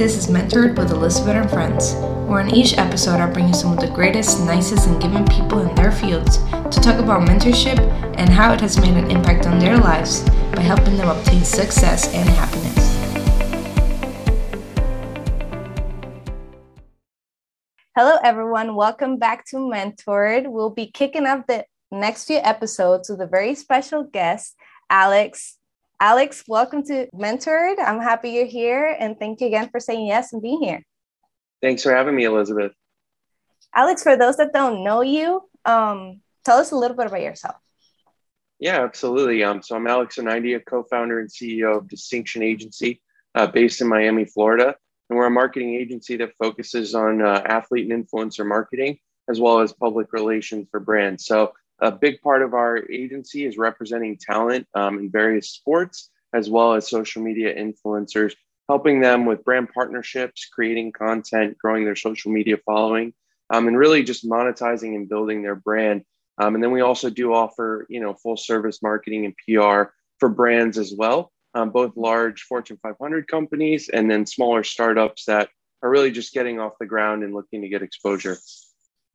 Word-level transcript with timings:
This 0.00 0.16
is 0.16 0.28
Mentored 0.28 0.78
with 0.78 0.92
Elizabeth 0.92 1.34
and 1.34 1.50
Friends, 1.50 1.92
where 2.26 2.40
in 2.40 2.54
each 2.54 2.78
episode 2.78 3.20
I 3.20 3.30
bring 3.30 3.48
you 3.48 3.52
some 3.52 3.74
of 3.74 3.80
the 3.80 3.94
greatest, 3.94 4.40
nicest, 4.46 4.88
and 4.88 4.98
giving 4.98 5.26
people 5.26 5.58
in 5.58 5.74
their 5.74 5.92
fields 5.92 6.38
to 6.38 6.80
talk 6.80 6.98
about 6.98 7.28
mentorship 7.28 7.78
and 8.16 8.30
how 8.30 8.54
it 8.54 8.62
has 8.62 8.80
made 8.80 8.96
an 8.96 9.10
impact 9.10 9.46
on 9.46 9.58
their 9.58 9.76
lives 9.76 10.22
by 10.54 10.62
helping 10.62 10.96
them 10.96 11.10
obtain 11.10 11.44
success 11.44 12.14
and 12.14 12.26
happiness. 12.30 12.96
Hello, 17.94 18.16
everyone. 18.24 18.76
Welcome 18.76 19.18
back 19.18 19.44
to 19.48 19.58
Mentored. 19.58 20.50
We'll 20.50 20.70
be 20.70 20.86
kicking 20.86 21.26
off 21.26 21.46
the 21.46 21.66
next 21.92 22.24
few 22.24 22.38
episodes 22.38 23.10
with 23.10 23.20
a 23.20 23.26
very 23.26 23.54
special 23.54 24.04
guest, 24.04 24.56
Alex 24.88 25.58
Alex, 26.02 26.42
welcome 26.48 26.82
to 26.82 27.08
Mentored. 27.14 27.74
I'm 27.78 28.00
happy 28.00 28.30
you're 28.30 28.46
here 28.46 28.96
and 28.98 29.18
thank 29.18 29.42
you 29.42 29.48
again 29.48 29.68
for 29.68 29.78
saying 29.78 30.06
yes 30.06 30.32
and 30.32 30.40
being 30.40 30.62
here. 30.62 30.82
Thanks 31.60 31.82
for 31.82 31.94
having 31.94 32.16
me, 32.16 32.24
Elizabeth. 32.24 32.72
Alex, 33.74 34.02
for 34.02 34.16
those 34.16 34.38
that 34.38 34.54
don't 34.54 34.82
know 34.82 35.02
you, 35.02 35.42
um, 35.66 36.22
tell 36.42 36.56
us 36.56 36.70
a 36.70 36.76
little 36.76 36.96
bit 36.96 37.08
about 37.08 37.20
yourself. 37.20 37.56
Yeah, 38.58 38.82
absolutely. 38.82 39.44
Um, 39.44 39.62
so 39.62 39.76
I'm 39.76 39.86
Alex 39.86 40.16
Onaidia, 40.16 40.64
co-founder 40.64 41.20
and 41.20 41.28
CEO 41.28 41.76
of 41.76 41.88
Distinction 41.88 42.42
Agency, 42.42 43.02
uh, 43.34 43.48
based 43.48 43.82
in 43.82 43.86
Miami, 43.86 44.24
Florida, 44.24 44.74
and 45.10 45.18
we're 45.18 45.26
a 45.26 45.30
marketing 45.30 45.74
agency 45.74 46.16
that 46.16 46.32
focuses 46.42 46.94
on 46.94 47.20
uh, 47.20 47.42
athlete 47.44 47.92
and 47.92 48.08
influencer 48.08 48.46
marketing 48.46 48.98
as 49.28 49.38
well 49.38 49.60
as 49.60 49.72
public 49.74 50.14
relations 50.14 50.66
for 50.70 50.80
brands. 50.80 51.26
So 51.26 51.52
a 51.80 51.90
big 51.90 52.20
part 52.20 52.42
of 52.42 52.54
our 52.54 52.78
agency 52.90 53.44
is 53.44 53.56
representing 53.56 54.18
talent 54.18 54.66
um, 54.74 54.98
in 54.98 55.10
various 55.10 55.50
sports, 55.50 56.10
as 56.34 56.50
well 56.50 56.74
as 56.74 56.88
social 56.88 57.22
media 57.22 57.54
influencers, 57.54 58.34
helping 58.68 59.00
them 59.00 59.26
with 59.26 59.44
brand 59.44 59.68
partnerships, 59.72 60.48
creating 60.52 60.92
content, 60.92 61.56
growing 61.58 61.84
their 61.84 61.96
social 61.96 62.30
media 62.30 62.56
following, 62.64 63.12
um, 63.50 63.66
and 63.66 63.76
really 63.76 64.02
just 64.02 64.28
monetizing 64.28 64.94
and 64.94 65.08
building 65.08 65.42
their 65.42 65.56
brand. 65.56 66.04
Um, 66.38 66.54
and 66.54 66.62
then 66.62 66.70
we 66.70 66.80
also 66.80 67.10
do 67.10 67.34
offer, 67.34 67.86
you 67.88 68.00
know, 68.00 68.14
full 68.14 68.36
service 68.36 68.82
marketing 68.82 69.26
and 69.26 69.34
PR 69.36 69.90
for 70.18 70.28
brands 70.28 70.78
as 70.78 70.94
well, 70.96 71.32
um, 71.54 71.70
both 71.70 71.96
large 71.96 72.42
Fortune 72.42 72.78
500 72.82 73.26
companies 73.26 73.88
and 73.88 74.10
then 74.10 74.24
smaller 74.26 74.62
startups 74.62 75.24
that 75.24 75.48
are 75.82 75.90
really 75.90 76.10
just 76.10 76.32
getting 76.32 76.60
off 76.60 76.72
the 76.78 76.86
ground 76.86 77.24
and 77.24 77.34
looking 77.34 77.62
to 77.62 77.68
get 77.68 77.82
exposure. 77.82 78.36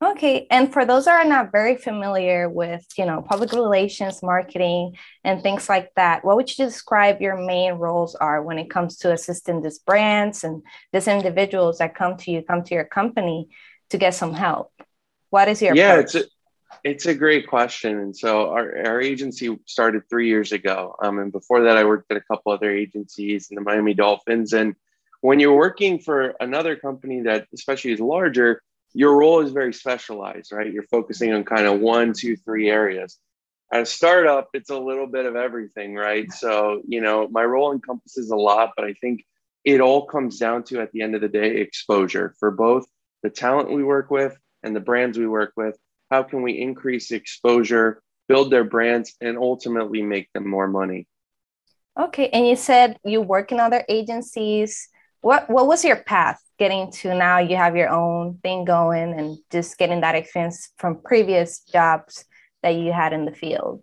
Okay, 0.05 0.45
and 0.51 0.71
for 0.71 0.85
those 0.85 1.05
that 1.05 1.25
are 1.25 1.27
not 1.27 1.51
very 1.51 1.77
familiar 1.77 2.47
with, 2.47 2.85
you 2.95 3.05
know, 3.07 3.23
public 3.23 3.53
relations, 3.53 4.21
marketing, 4.21 4.95
and 5.23 5.41
things 5.41 5.67
like 5.67 5.91
that, 5.95 6.23
what 6.23 6.35
would 6.35 6.55
you 6.55 6.63
describe 6.63 7.21
your 7.21 7.37
main 7.37 7.73
roles 7.73 8.13
are 8.13 8.43
when 8.43 8.59
it 8.59 8.69
comes 8.69 8.97
to 8.97 9.11
assisting 9.11 9.63
these 9.63 9.79
brands 9.79 10.43
and 10.43 10.61
these 10.93 11.07
individuals 11.07 11.79
that 11.79 11.95
come 11.95 12.17
to 12.17 12.29
you, 12.29 12.43
come 12.43 12.63
to 12.65 12.75
your 12.75 12.83
company 12.83 13.49
to 13.89 13.97
get 13.97 14.13
some 14.13 14.33
help? 14.33 14.71
What 15.31 15.47
is 15.47 15.59
your 15.59 15.75
yeah? 15.75 15.93
Approach? 15.93 16.15
It's 16.15 16.15
a 16.15 16.29
it's 16.83 17.05
a 17.07 17.15
great 17.15 17.47
question, 17.47 17.97
and 17.97 18.15
so 18.15 18.51
our 18.51 18.85
our 18.85 19.01
agency 19.01 19.57
started 19.65 20.03
three 20.07 20.27
years 20.27 20.51
ago, 20.51 20.95
um, 21.01 21.17
and 21.17 21.31
before 21.31 21.63
that, 21.63 21.77
I 21.77 21.83
worked 21.83 22.11
at 22.11 22.17
a 22.17 22.21
couple 22.21 22.51
other 22.51 22.69
agencies 22.69 23.47
in 23.49 23.55
the 23.55 23.61
Miami 23.61 23.95
Dolphins, 23.95 24.53
and 24.53 24.75
when 25.21 25.39
you're 25.39 25.57
working 25.57 25.97
for 25.97 26.35
another 26.39 26.75
company 26.75 27.21
that 27.21 27.47
especially 27.53 27.93
is 27.93 27.99
larger 27.99 28.61
your 28.95 29.17
role 29.17 29.41
is 29.41 29.51
very 29.51 29.73
specialized, 29.73 30.53
right? 30.53 30.71
You're 30.71 30.83
focusing 30.83 31.33
on 31.33 31.43
kind 31.43 31.67
of 31.67 31.81
one, 31.81 32.13
two, 32.13 32.37
three 32.37 32.69
areas. 32.69 33.19
At 33.71 33.81
a 33.81 33.85
startup, 33.85 34.47
it's 34.53 34.69
a 34.69 34.79
little 34.79 35.05
bit 35.05 35.25
of 35.25 35.35
everything, 35.35 35.95
right? 35.95 36.31
So, 36.31 36.81
you 36.87 37.01
know, 37.01 37.27
my 37.27 37.43
role 37.43 37.73
encompasses 37.73 38.29
a 38.29 38.37
lot, 38.37 38.71
but 38.77 38.85
I 38.85 38.93
think 38.93 39.25
it 39.65 39.81
all 39.81 40.05
comes 40.05 40.39
down 40.39 40.63
to 40.65 40.79
at 40.79 40.93
the 40.93 41.01
end 41.01 41.13
of 41.13 41.19
the 41.19 41.27
day 41.27 41.57
exposure 41.57 42.35
for 42.39 42.51
both 42.51 42.85
the 43.21 43.29
talent 43.29 43.69
we 43.69 43.83
work 43.83 44.09
with 44.09 44.37
and 44.63 44.73
the 44.73 44.79
brands 44.79 45.17
we 45.17 45.27
work 45.27 45.51
with. 45.57 45.77
How 46.09 46.23
can 46.23 46.41
we 46.41 46.53
increase 46.53 47.11
exposure, 47.11 48.01
build 48.29 48.49
their 48.49 48.63
brands, 48.63 49.13
and 49.19 49.37
ultimately 49.37 50.03
make 50.03 50.31
them 50.31 50.47
more 50.47 50.69
money? 50.69 51.05
Okay. 51.99 52.29
And 52.29 52.47
you 52.47 52.55
said 52.55 52.97
you 53.03 53.19
work 53.21 53.51
in 53.51 53.59
other 53.59 53.83
agencies. 53.89 54.87
What 55.19 55.49
what 55.49 55.67
was 55.67 55.83
your 55.83 55.97
path 55.97 56.39
getting 56.57 56.91
to 56.91 57.13
now 57.13 57.39
you 57.39 57.55
have 57.55 57.75
your 57.75 57.89
own 57.89 58.39
thing 58.43 58.65
going 58.65 59.13
and 59.13 59.37
just 59.51 59.77
getting 59.77 60.01
that 60.01 60.15
experience 60.15 60.69
from 60.77 61.01
previous 61.03 61.59
jobs 61.59 62.25
that 62.63 62.75
you 62.75 62.91
had 62.91 63.13
in 63.13 63.25
the 63.25 63.31
field? 63.31 63.81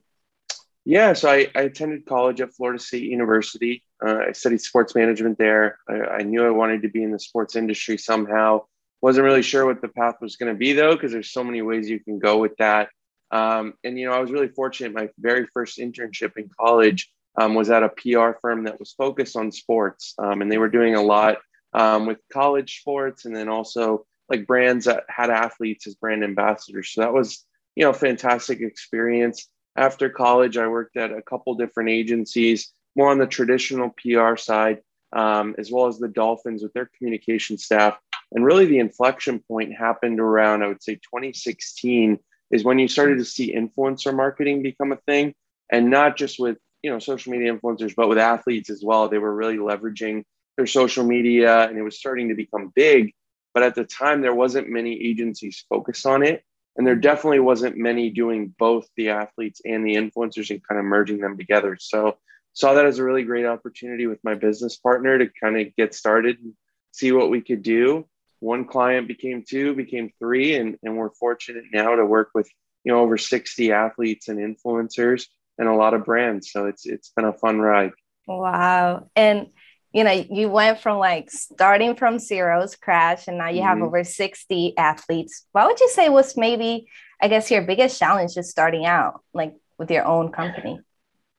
Yeah, 0.85 1.13
so 1.13 1.31
I, 1.31 1.49
I 1.55 1.63
attended 1.63 2.07
college 2.07 2.41
at 2.41 2.53
Florida 2.55 2.83
State 2.83 3.05
University. 3.05 3.85
Uh, 4.05 4.19
I 4.29 4.33
studied 4.33 4.61
sports 4.61 4.95
management 4.95 5.39
there. 5.39 5.79
I, 5.89 6.01
I, 6.01 6.23
knew 6.23 6.45
I 6.45 6.51
wanted 6.51 6.83
to 6.83 6.89
be 6.89 7.05
in 7.05 7.13
the 7.13 7.21
sports 7.21 7.55
industry 7.55 7.97
somehow. 7.97 8.63
Wasn't 9.01 9.25
really 9.25 9.43
sure 9.43 9.65
what 9.65 9.81
the 9.81 9.89
path 9.89 10.17
was 10.21 10.37
going 10.37 10.53
to 10.53 10.59
be 10.59 10.73
though, 10.73 10.95
because 10.95 11.13
there's 11.13 11.33
so 11.33 11.45
many 11.45 11.63
ways 11.63 11.89
you 11.89 12.01
can 12.01 12.19
go 12.19 12.39
with 12.39 12.57
that. 12.57 12.89
Um, 13.31 13.75
and 13.85 13.99
you 13.99 14.07
know, 14.07 14.13
I 14.13 14.19
was 14.19 14.33
really 14.33 14.49
fortunate. 14.49 14.93
My 14.93 15.09
very 15.19 15.47
first 15.55 15.79
internship 15.79 16.37
in 16.37 16.51
college 16.61 17.11
um, 17.41 17.55
was 17.55 17.71
at 17.71 17.83
a 17.85 17.89
PR 17.89 18.39
firm 18.41 18.65
that 18.65 18.79
was 18.79 18.93
focused 18.93 19.37
on 19.37 19.53
sports, 19.53 20.15
um, 20.19 20.43
and 20.43 20.51
they 20.51 20.59
were 20.59 20.69
doing 20.69 20.97
a 20.97 21.03
lot 21.03 21.39
um, 21.75 22.07
with 22.07 22.19
college 22.33 22.81
sports 22.81 23.25
and 23.25 23.35
then 23.35 23.49
also 23.49 24.07
like 24.29 24.47
brands 24.47 24.87
that 24.87 25.05
had 25.09 25.31
athletes 25.31 25.87
as 25.87 25.95
brand 25.95 26.25
ambassadors. 26.25 26.91
So 26.93 27.03
that 27.03 27.13
was, 27.13 27.45
you 27.75 27.85
know, 27.85 27.93
fantastic 27.93 28.61
experience. 28.61 29.49
After 29.77 30.09
college, 30.09 30.57
I 30.57 30.67
worked 30.69 30.97
at 30.97 31.13
a 31.13 31.23
couple 31.23 31.55
different 31.55 31.91
agencies, 31.91 32.73
more 32.95 33.11
on 33.11 33.19
the 33.19 33.27
traditional 33.27 33.91
PR 33.91 34.37
side, 34.37 34.81
um, 35.13 35.55
as 35.59 35.71
well 35.71 35.87
as 35.87 35.99
the 35.99 36.09
Dolphins 36.09 36.63
with 36.63 36.73
their 36.73 36.91
communication 36.97 37.59
staff. 37.59 37.99
And 38.33 38.45
really, 38.45 38.67
the 38.67 38.79
inflection 38.79 39.41
point 39.41 39.75
happened 39.75 40.21
around, 40.21 40.63
I 40.63 40.69
would 40.69 40.83
say, 40.83 40.95
2016 40.95 42.19
is 42.51 42.65
when 42.65 42.79
you 42.79 42.89
started 42.89 43.19
to 43.19 43.25
see 43.25 43.55
influencer 43.55 44.15
marketing 44.15 44.63
become 44.63 44.93
a 44.93 44.97
thing, 44.97 45.35
and 45.71 45.91
not 45.91 46.17
just 46.17 46.39
with 46.39 46.59
you 46.83 46.91
know 46.91 46.99
social 46.99 47.33
media 47.33 47.55
influencers, 47.55 47.95
but 47.95 48.09
with 48.09 48.19
athletes 48.19 48.71
as 48.71 48.83
well. 48.85 49.09
They 49.09 49.19
were 49.19 49.35
really 49.35 49.57
leveraging 49.57 50.25
their 50.57 50.67
social 50.67 51.05
media 51.05 51.69
and 51.69 51.79
it 51.79 51.83
was 51.83 51.99
starting 51.99 52.29
to 52.29 52.35
become 52.35 52.73
big. 52.75 53.13
But 53.55 53.63
at 53.63 53.75
the 53.75 53.85
time, 53.85 54.23
there 54.23 54.35
wasn't 54.35 54.69
many 54.69 54.93
agencies 54.93 55.65
focused 55.69 56.07
on 56.07 56.23
it. 56.23 56.43
And 56.77 56.87
there 56.87 56.97
definitely 56.97 57.41
wasn't 57.41 57.77
many 57.77 58.09
doing 58.09 58.55
both 58.59 58.89
the 58.97 59.11
athletes 59.11 59.61
and 59.65 59.87
the 59.87 59.95
influencers 59.95 60.51
and 60.51 60.67
kind 60.67 60.79
of 60.79 60.87
merging 60.87 61.19
them 61.19 61.37
together. 61.37 61.77
So 61.79 62.17
saw 62.55 62.75
that 62.75 62.87
as 62.87 62.99
a 62.99 63.05
really 63.05 63.25
great 63.25 63.45
opportunity 63.45 64.07
with 64.07 64.25
my 64.25 64.35
business 64.35 64.77
partner 64.77 65.19
to 65.19 65.29
kind 65.43 65.61
of 65.61 65.75
get 65.77 65.95
started 65.95 66.39
and 66.39 66.55
see 66.93 67.13
what 67.13 67.31
we 67.31 67.43
could 67.43 67.63
do. 67.63 68.07
One 68.41 68.65
client 68.65 69.07
became 69.07 69.45
two, 69.47 69.75
became 69.75 70.11
three, 70.19 70.57
and, 70.57 70.77
and 70.83 70.97
we're 70.97 71.11
fortunate 71.11 71.65
now 71.73 71.95
to 71.95 72.05
work 72.05 72.31
with 72.35 72.49
you 72.85 72.93
know 72.93 73.01
over 73.01 73.17
60 73.17 73.73
athletes 73.73 74.29
and 74.29 74.39
influencers 74.39 75.27
and 75.59 75.69
a 75.69 75.75
lot 75.75 75.95
of 75.95 76.05
brands. 76.05 76.51
So 76.51 76.67
it's 76.67 76.87
it's 76.87 77.11
been 77.11 77.25
a 77.25 77.33
fun 77.33 77.61
ride. 77.61 77.93
Wow. 78.27 79.09
And 79.15 79.49
you 79.93 80.05
know 80.05 80.11
you 80.11 80.49
went 80.49 80.81
from 80.81 80.99
like 80.99 81.31
starting 81.31 81.95
from 81.95 82.19
zero 82.19 82.67
scratch 82.67 83.29
and 83.29 83.39
now 83.39 83.49
you 83.49 83.63
have 83.63 83.77
mm-hmm. 83.77 83.87
over 83.87 84.05
60 84.05 84.77
athletes. 84.77 85.47
What 85.53 85.67
would 85.67 85.81
you 85.81 85.89
say 85.89 86.09
was 86.09 86.37
maybe 86.37 86.87
i 87.21 87.29
guess 87.29 87.51
your 87.51 87.63
biggest 87.63 87.99
challenge 87.99 88.35
just 88.35 88.51
starting 88.51 88.87
out 88.87 89.21
like 89.33 89.55
with 89.79 89.91
your 89.91 90.05
own 90.05 90.33
company? 90.33 90.81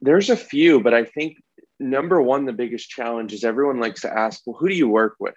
There's 0.02 0.30
a 0.30 0.38
few 0.38 0.82
but 0.82 0.94
i 0.94 1.04
think 1.04 1.38
number 1.80 2.22
one 2.22 2.46
the 2.46 2.54
biggest 2.54 2.90
challenge 2.90 3.34
is 3.34 3.44
everyone 3.44 3.80
likes 3.80 4.02
to 4.02 4.14
ask 4.14 4.42
well 4.46 4.58
who 4.58 4.70
do 4.70 4.76
you 4.76 4.88
work 4.88 5.16
with? 5.20 5.36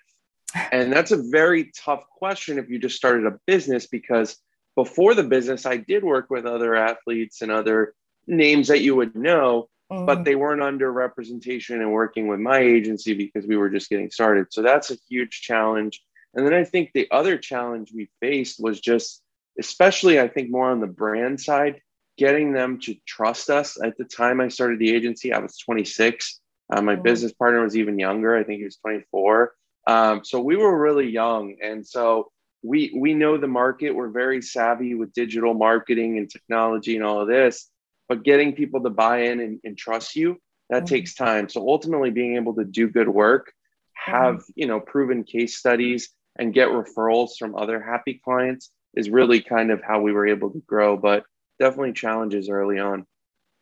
And 0.72 0.92
that's 0.92 1.10
a 1.10 1.22
very 1.22 1.70
tough 1.76 2.04
question 2.10 2.58
if 2.58 2.68
you 2.68 2.78
just 2.78 2.96
started 2.96 3.26
a 3.26 3.38
business 3.46 3.86
because 3.86 4.36
before 4.74 5.14
the 5.14 5.22
business 5.22 5.64
i 5.64 5.76
did 5.76 6.04
work 6.04 6.28
with 6.28 6.44
other 6.44 6.74
athletes 6.74 7.40
and 7.42 7.50
other 7.50 7.94
names 8.26 8.68
that 8.68 8.82
you 8.82 8.94
would 8.94 9.14
know 9.14 9.68
Mm-hmm. 9.92 10.04
but 10.04 10.24
they 10.24 10.34
weren't 10.34 10.64
under 10.64 10.92
representation 10.92 11.80
and 11.80 11.92
working 11.92 12.26
with 12.26 12.40
my 12.40 12.58
agency 12.58 13.14
because 13.14 13.46
we 13.46 13.56
were 13.56 13.70
just 13.70 13.88
getting 13.88 14.10
started. 14.10 14.48
So 14.50 14.60
that's 14.60 14.90
a 14.90 14.96
huge 15.08 15.42
challenge. 15.42 16.02
And 16.34 16.44
then 16.44 16.54
I 16.54 16.64
think 16.64 16.90
the 16.92 17.08
other 17.12 17.38
challenge 17.38 17.92
we 17.94 18.10
faced 18.20 18.58
was 18.58 18.80
just, 18.80 19.22
especially 19.60 20.18
I 20.18 20.26
think 20.26 20.50
more 20.50 20.72
on 20.72 20.80
the 20.80 20.88
brand 20.88 21.40
side, 21.40 21.82
getting 22.18 22.52
them 22.52 22.80
to 22.80 22.96
trust 23.06 23.48
us. 23.48 23.80
At 23.80 23.96
the 23.96 24.04
time 24.04 24.40
I 24.40 24.48
started 24.48 24.80
the 24.80 24.92
agency, 24.92 25.32
I 25.32 25.38
was 25.38 25.56
26. 25.58 26.40
Uh, 26.68 26.82
my 26.82 26.94
mm-hmm. 26.94 27.02
business 27.02 27.32
partner 27.34 27.62
was 27.62 27.76
even 27.76 27.96
younger. 27.96 28.36
I 28.36 28.42
think 28.42 28.58
he 28.58 28.64
was 28.64 28.78
24. 28.78 29.54
Um, 29.86 30.24
so 30.24 30.40
we 30.40 30.56
were 30.56 30.76
really 30.76 31.08
young. 31.08 31.58
And 31.62 31.86
so 31.86 32.32
we, 32.64 32.92
we 32.92 33.14
know 33.14 33.38
the 33.38 33.46
market. 33.46 33.92
We're 33.92 34.08
very 34.08 34.42
savvy 34.42 34.96
with 34.96 35.12
digital 35.12 35.54
marketing 35.54 36.18
and 36.18 36.28
technology 36.28 36.96
and 36.96 37.04
all 37.04 37.20
of 37.20 37.28
this 37.28 37.70
but 38.08 38.22
getting 38.22 38.52
people 38.52 38.82
to 38.82 38.90
buy 38.90 39.22
in 39.22 39.40
and, 39.40 39.60
and 39.64 39.76
trust 39.76 40.16
you 40.16 40.36
that 40.70 40.84
mm-hmm. 40.84 40.94
takes 40.94 41.14
time 41.14 41.48
so 41.48 41.68
ultimately 41.68 42.10
being 42.10 42.36
able 42.36 42.54
to 42.54 42.64
do 42.64 42.88
good 42.88 43.08
work 43.08 43.52
have 43.94 44.36
mm-hmm. 44.36 44.52
you 44.54 44.66
know 44.66 44.80
proven 44.80 45.24
case 45.24 45.56
studies 45.56 46.10
and 46.38 46.54
get 46.54 46.68
referrals 46.68 47.30
from 47.38 47.56
other 47.56 47.80
happy 47.82 48.20
clients 48.22 48.70
is 48.94 49.10
really 49.10 49.40
kind 49.40 49.70
of 49.70 49.82
how 49.82 50.00
we 50.00 50.12
were 50.12 50.26
able 50.26 50.50
to 50.50 50.62
grow 50.66 50.96
but 50.96 51.24
definitely 51.58 51.92
challenges 51.92 52.48
early 52.48 52.78
on 52.78 53.06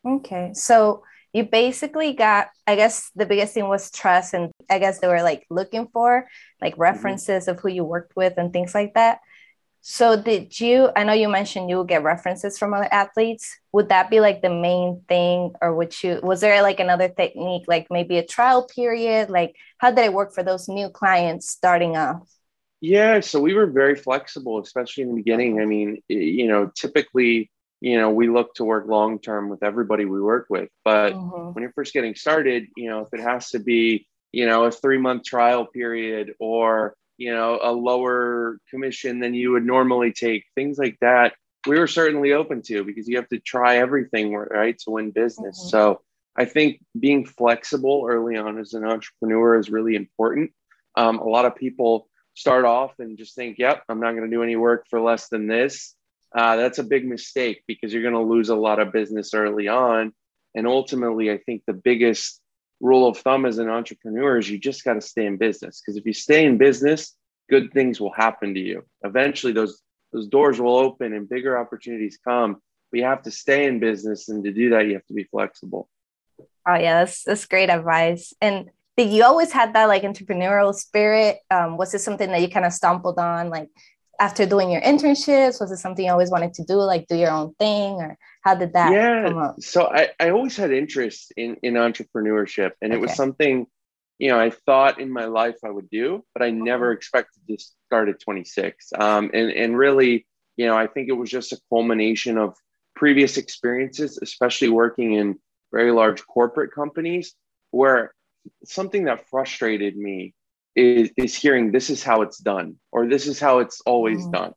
okay 0.06 0.52
so 0.55 1.02
you 1.35 1.43
basically 1.43 2.12
got, 2.12 2.49
I 2.64 2.76
guess 2.76 3.11
the 3.17 3.26
biggest 3.26 3.55
thing 3.55 3.67
was 3.67 3.90
trust. 3.90 4.35
And 4.35 4.52
I 4.70 4.79
guess 4.79 5.00
they 5.00 5.08
were 5.08 5.23
like 5.23 5.44
looking 5.50 5.88
for 5.93 6.29
like 6.62 6.75
mm-hmm. 6.75 6.82
references 6.82 7.44
mm-hmm. 7.44 7.50
of 7.50 7.61
who 7.61 7.69
you 7.69 7.85
worked 7.85 8.14
with 8.17 8.35
and 8.38 8.52
things 8.52 8.73
like 8.73 8.94
that. 8.94 9.19
So 9.86 10.16
did 10.16 10.58
you, 10.58 10.88
I 10.96 11.04
know 11.04 11.12
you 11.12 11.28
mentioned 11.28 11.69
you 11.69 11.76
would 11.76 11.88
get 11.88 12.02
references 12.02 12.56
from 12.56 12.72
other 12.72 12.88
athletes. 12.90 13.54
Would 13.72 13.90
that 13.90 14.08
be 14.08 14.19
like 14.19 14.40
the 14.40 14.48
main 14.48 15.02
thing 15.10 15.52
or 15.60 15.75
would 15.75 16.02
you, 16.02 16.20
was 16.22 16.40
there 16.40 16.62
like 16.62 16.81
another 16.81 17.10
technique, 17.10 17.64
like 17.69 17.88
maybe 17.90 18.16
a 18.16 18.25
trial 18.25 18.66
period? 18.66 19.28
Like 19.28 19.54
how 19.76 19.90
did 19.90 20.06
it 20.06 20.14
work 20.14 20.32
for 20.32 20.42
those 20.42 20.70
new 20.70 20.88
clients 20.88 21.50
starting 21.50 21.98
off? 21.98 22.26
Yeah, 22.81 23.20
so 23.20 23.38
we 23.42 23.52
were 23.52 23.66
very 23.66 23.94
flexible, 23.94 24.58
especially 24.58 25.02
in 25.02 25.10
the 25.10 25.16
beginning. 25.16 25.60
I 25.60 25.66
mean, 25.66 26.02
you 26.08 26.48
know, 26.48 26.72
typically, 26.75 27.50
you 27.82 27.98
know, 27.98 28.08
we 28.08 28.30
look 28.30 28.54
to 28.54 28.64
work 28.64 28.87
long 28.88 29.19
term 29.19 29.50
with 29.50 29.62
everybody 29.62 30.06
we 30.06 30.19
work 30.19 30.46
with. 30.48 30.70
But 30.82 31.12
mm-hmm. 31.12 31.52
when 31.52 31.60
you're 31.60 31.75
first 31.75 31.92
getting 31.92 32.14
started, 32.14 32.69
you 32.75 32.88
know, 32.88 33.00
if 33.00 33.12
it 33.12 33.20
has 33.20 33.50
to 33.50 33.58
be, 33.58 34.06
you 34.32 34.46
know, 34.46 34.64
a 34.64 34.70
three 34.70 34.96
month 34.96 35.25
trial 35.25 35.66
period 35.66 36.32
or 36.40 36.96
you 37.25 37.32
know 37.35 37.59
a 37.62 37.73
lower 37.73 38.59
commission 38.71 39.19
than 39.21 39.32
you 39.32 39.53
would 39.53 39.65
normally 39.65 40.12
take 40.12 40.44
things 40.55 40.76
like 40.79 40.99
that 41.00 41.32
we 41.67 41.79
were 41.79 41.87
certainly 41.87 42.32
open 42.32 42.61
to 42.61 42.85
because 42.85 43.09
you 43.09 43.17
have 43.17 43.29
to 43.31 43.38
try 43.38 43.79
everything 43.79 44.35
right 44.35 44.79
to 44.81 44.91
win 44.91 45.11
business. 45.11 45.59
Mm-hmm. 45.59 45.71
so 45.71 46.00
i 46.37 46.44
think 46.44 46.81
being 47.06 47.25
flexible 47.25 48.06
early 48.09 48.37
on 48.37 48.59
as 48.59 48.75
an 48.75 48.85
entrepreneur 48.85 49.59
is 49.59 49.71
really 49.71 49.94
important. 49.97 50.53
Um, 50.97 51.19
a 51.19 51.29
lot 51.37 51.44
of 51.44 51.56
people 51.56 52.09
start 52.35 52.65
off 52.65 52.93
and 52.99 53.17
just 53.17 53.35
think 53.35 53.59
yep 53.59 53.82
i'm 53.88 54.00
not 54.00 54.12
going 54.12 54.29
to 54.29 54.37
do 54.37 54.43
any 54.43 54.56
work 54.56 54.87
for 54.91 55.00
less 55.00 55.29
than 55.29 55.47
this. 55.47 55.94
Uh, 56.37 56.56
that's 56.56 56.81
a 56.81 56.91
big 56.94 57.06
mistake 57.06 57.62
because 57.69 57.93
you're 57.93 58.03
going 58.03 58.21
to 58.21 58.32
lose 58.35 58.49
a 58.49 58.56
lot 58.56 58.81
of 58.81 58.93
business 58.93 59.35
early 59.35 59.69
on. 59.69 60.12
And 60.55 60.67
ultimately 60.67 61.31
i 61.31 61.38
think 61.38 61.62
the 61.67 61.81
biggest 61.91 62.41
rule 62.81 63.06
of 63.06 63.17
thumb 63.19 63.47
as 63.47 63.59
an 63.59 63.69
entrepreneur 63.69 64.38
is 64.38 64.50
you 64.50 64.59
just 64.59 64.85
got 64.85 64.94
to 64.94 65.00
stay 65.00 65.26
in 65.26 65.37
business 65.37 65.81
because 65.81 65.97
if 65.97 66.05
you 66.05 66.12
stay 66.12 66.44
in 66.44 66.59
business 66.59 67.15
good 67.49 67.73
things 67.73 68.00
will 68.00 68.12
happen 68.12 68.55
to 68.55 68.61
you. 68.61 68.85
Eventually 69.03 69.53
those 69.53 69.82
those 70.12 70.29
doors 70.29 70.61
will 70.61 70.76
open 70.76 71.12
and 71.12 71.29
bigger 71.29 71.59
opportunities 71.59 72.19
come 72.23 72.61
but 72.91 72.99
you 72.99 73.05
have 73.05 73.23
to 73.23 73.31
stay 73.31 73.67
in 73.67 73.81
business 73.81 74.29
and 74.29 74.44
to 74.44 74.53
do 74.53 74.71
that 74.71 74.87
you 74.87 74.94
have 74.94 75.06
to 75.06 75.15
be 75.15 75.25
flexible. 75.25 75.88
Oh 76.67 76.75
yeah 76.75 77.05
that's 77.05 77.23
that's 77.25 77.47
great 77.47 77.71
advice. 77.71 78.32
And 78.41 78.71
did 78.97 79.12
you 79.12 79.25
always 79.25 79.50
had 79.50 79.75
that 79.75 79.87
like 79.87 80.03
entrepreneurial 80.03 80.75
spirit? 80.75 81.38
Um, 81.50 81.76
was 81.76 81.94
it 81.94 82.00
something 82.00 82.31
that 82.31 82.41
you 82.41 82.49
kind 82.49 82.67
of 82.67 82.73
stumbled 82.73 83.19
on 83.19 83.50
like 83.50 83.69
after 84.20 84.46
doing 84.46 84.70
your 84.70 84.81
internships 84.82 85.61
was 85.61 85.70
it 85.70 85.76
something 85.76 86.05
you 86.05 86.11
always 86.11 86.31
wanted 86.31 86.55
to 86.55 86.64
do 86.64 86.75
like 86.75 87.06
do 87.08 87.16
your 87.16 87.31
own 87.31 87.55
thing 87.55 87.94
or 87.94 88.16
how 88.43 88.55
did 88.55 88.72
that 88.72 88.93
yeah 88.93 89.52
so 89.61 89.87
I, 89.87 90.11
I 90.20 90.31
always 90.31 90.56
had 90.56 90.72
interest 90.72 91.32
in 91.37 91.56
in 91.62 91.75
entrepreneurship 91.75 92.72
and 92.82 92.93
okay. 92.93 92.99
it 92.99 93.00
was 93.00 93.14
something 93.14 93.66
you 94.19 94.28
know 94.28 94.38
i 94.38 94.50
thought 94.50 95.00
in 95.00 95.11
my 95.11 95.25
life 95.25 95.56
i 95.64 95.70
would 95.70 95.90
do 95.90 96.25
but 96.34 96.43
i 96.43 96.50
never 96.50 96.90
uh-huh. 96.90 96.96
expected 96.96 97.43
to 97.49 97.58
start 97.87 98.08
at 98.08 98.20
26 98.20 98.93
um, 98.99 99.31
and 99.34 99.50
and 99.50 99.76
really 99.76 100.26
you 100.56 100.66
know 100.66 100.76
i 100.76 100.87
think 100.87 101.08
it 101.08 101.12
was 101.12 101.31
just 101.31 101.52
a 101.52 101.61
culmination 101.70 102.38
of 102.38 102.55
previous 102.94 103.37
experiences 103.37 104.19
especially 104.22 104.69
working 104.69 105.14
in 105.14 105.38
very 105.72 105.90
large 105.90 106.25
corporate 106.26 106.72
companies 106.72 107.34
where 107.72 108.14
something 108.64 109.05
that 109.05 109.28
frustrated 109.28 109.96
me 109.96 110.34
is, 110.76 111.11
is 111.17 111.35
hearing 111.35 111.73
this 111.73 111.91
is 111.91 112.03
how 112.03 112.23
it's 112.23 112.38
done 112.38 112.76
or 112.93 113.06
this 113.06 113.26
is 113.26 113.38
how 113.38 113.61
it's 113.61 113.81
always 113.82 114.25
mm. 114.26 114.32
done. 114.32 114.55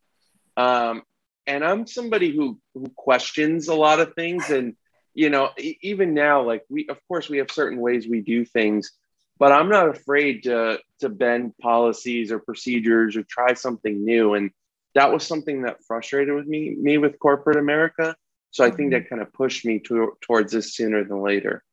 Um, 0.56 1.04
and 1.46 1.64
I'm 1.64 1.88
somebody 1.88 2.36
who, 2.36 2.60
who 2.74 2.92
questions 2.96 3.68
a 3.68 3.76
lot 3.76 4.00
of 4.00 4.14
things. 4.14 4.50
And, 4.58 4.76
you 5.14 5.32
know, 5.32 5.50
even 5.82 6.14
now, 6.14 6.44
like 6.44 6.64
we, 6.70 6.88
of 6.90 7.00
course, 7.08 7.28
we 7.28 7.40
have 7.40 7.50
certain 7.50 7.80
ways 7.80 8.08
we 8.08 8.22
do 8.22 8.46
things, 8.46 8.92
but 9.40 9.52
I'm 9.52 9.68
not 9.68 9.90
afraid 9.90 10.44
to, 10.44 10.78
to 11.00 11.10
bend 11.10 11.58
policies 11.60 12.32
or 12.32 12.38
procedures 12.38 13.16
or 13.18 13.24
try 13.24 13.56
something 13.56 14.06
new. 14.06 14.36
And 14.36 14.52
that 14.94 15.12
was 15.12 15.26
something 15.26 15.64
that 15.64 15.84
frustrated 15.88 16.36
with 16.36 16.46
me, 16.46 16.76
me 16.76 17.00
with 17.00 17.18
corporate 17.18 17.58
America. 17.58 18.16
So 18.52 18.64
I 18.64 18.70
think 18.70 18.92
mm-hmm. 18.92 19.04
that 19.04 19.10
kind 19.10 19.22
of 19.24 19.34
pushed 19.34 19.66
me 19.66 19.80
to, 19.88 20.14
towards 20.22 20.52
this 20.54 20.76
sooner 20.76 21.04
than 21.04 21.24
later. 21.24 21.64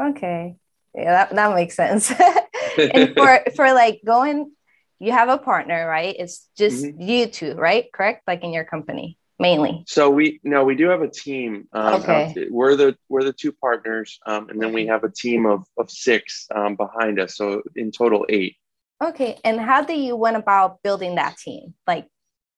Okay. 0.00 0.56
Yeah, 0.94 1.12
that, 1.12 1.34
that 1.34 1.54
makes 1.54 1.76
sense. 1.76 2.10
and 2.78 3.14
for 3.16 3.44
for 3.54 3.72
like 3.72 4.00
going 4.04 4.52
you 4.98 5.10
have 5.12 5.28
a 5.28 5.38
partner 5.38 5.86
right? 5.86 6.14
It's 6.18 6.48
just 6.56 6.84
mm-hmm. 6.84 7.00
you 7.00 7.26
two 7.26 7.54
right? 7.54 7.86
Correct? 7.92 8.22
Like 8.26 8.42
in 8.44 8.52
your 8.52 8.64
company 8.64 9.18
mainly. 9.38 9.84
So 9.86 10.10
we 10.10 10.40
no 10.44 10.64
we 10.64 10.76
do 10.76 10.88
have 10.88 11.02
a 11.02 11.10
team 11.10 11.68
um, 11.72 12.02
okay. 12.02 12.48
we're 12.50 12.76
the 12.76 12.96
we're 13.08 13.24
the 13.24 13.32
two 13.32 13.52
partners 13.52 14.18
um, 14.26 14.48
and 14.48 14.60
then 14.60 14.72
we 14.72 14.86
have 14.86 15.04
a 15.04 15.10
team 15.10 15.46
of 15.46 15.66
of 15.76 15.90
six 15.90 16.46
um, 16.54 16.76
behind 16.76 17.18
us 17.18 17.36
so 17.36 17.62
in 17.74 17.90
total 17.90 18.24
eight. 18.28 18.56
Okay 19.02 19.38
and 19.44 19.60
how 19.60 19.82
do 19.82 19.94
you 19.94 20.14
went 20.14 20.36
about 20.36 20.82
building 20.82 21.16
that 21.16 21.36
team? 21.36 21.74
Like 21.86 22.06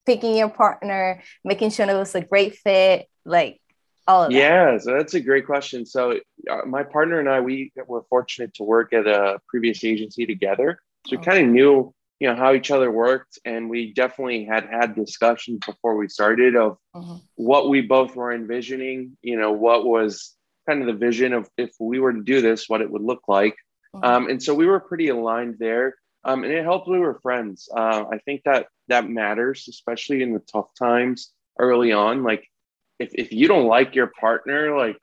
picking 0.05 0.37
your 0.37 0.51
partner 0.51 1.23
making 1.45 1.71
sure 1.71 1.89
it 1.89 1.95
was 1.95 2.15
a 2.15 2.21
great 2.21 2.57
fit 2.57 3.09
like 3.25 3.61
all 4.07 4.25
of 4.25 4.33
that? 4.33 4.37
Yeah, 4.37 4.79
so 4.79 4.95
that's 4.95 5.15
a 5.15 5.21
great 5.21 5.47
question. 5.47 5.87
So 5.87 6.19
uh, 6.51 6.67
my 6.67 6.83
partner 6.83 7.21
and 7.21 7.29
I, 7.29 7.41
we 7.41 7.73
were 7.87 8.05
fortunate 8.09 8.55
to 8.55 8.65
work 8.65 8.93
at 8.93 9.07
a 9.07 9.41
previous 9.49 9.85
agency 9.85 10.27
together. 10.27 10.79
So 11.07 11.17
we 11.17 11.19
oh. 11.19 11.25
kind 11.25 11.45
of 11.47 11.53
knew, 11.53 11.95
you 12.21 12.29
know, 12.29 12.37
how 12.37 12.55
each 12.55 12.71
other 12.71 12.91
worked, 12.91 13.39
and 13.45 13.69
we 13.69 13.93
definitely 13.93 14.45
had 14.45 14.69
had 14.71 14.95
discussions 14.95 15.61
before 15.67 15.97
we 15.97 16.09
started 16.09 16.57
of 16.57 16.79
uh-huh. 16.95 17.17
what 17.37 17.69
we 17.69 17.81
both 17.81 18.15
were 18.17 18.33
envisioning. 18.33 19.17
You 19.23 19.39
know, 19.39 19.53
what 19.53 19.85
was 19.85 20.35
kind 20.69 20.81
of 20.81 20.87
the 20.87 20.95
vision 20.95 21.33
of 21.33 21.49
if 21.57 21.71
we 21.79 22.01
were 22.01 22.13
to 22.13 22.23
do 22.23 22.41
this, 22.41 22.69
what 22.69 22.81
it 22.81 22.91
would 22.91 23.03
look 23.03 23.23
like. 23.29 23.57
Uh-huh. 23.95 24.17
Um, 24.17 24.29
and 24.29 24.43
so 24.43 24.55
we 24.55 24.67
were 24.67 24.81
pretty 24.81 25.09
aligned 25.09 25.57
there. 25.59 25.95
Um, 26.25 26.43
and 26.43 26.53
it 26.53 26.65
helped 26.65 26.89
we 26.89 26.99
were 26.99 27.21
friends. 27.21 27.69
Uh, 27.77 28.05
I 28.11 28.19
think 28.25 28.43
that 28.45 28.67
that 28.89 29.09
matters, 29.09 29.67
especially 29.69 30.23
in 30.23 30.33
the 30.33 30.41
tough 30.41 30.69
times 30.79 31.33
early 31.59 31.93
on. 31.93 32.23
Like 32.23 32.49
if, 32.99 33.11
if 33.15 33.33
you 33.33 33.49
don't 33.49 33.67
like 33.67 33.95
your 33.95 34.11
partner, 34.21 34.77
like 34.77 34.97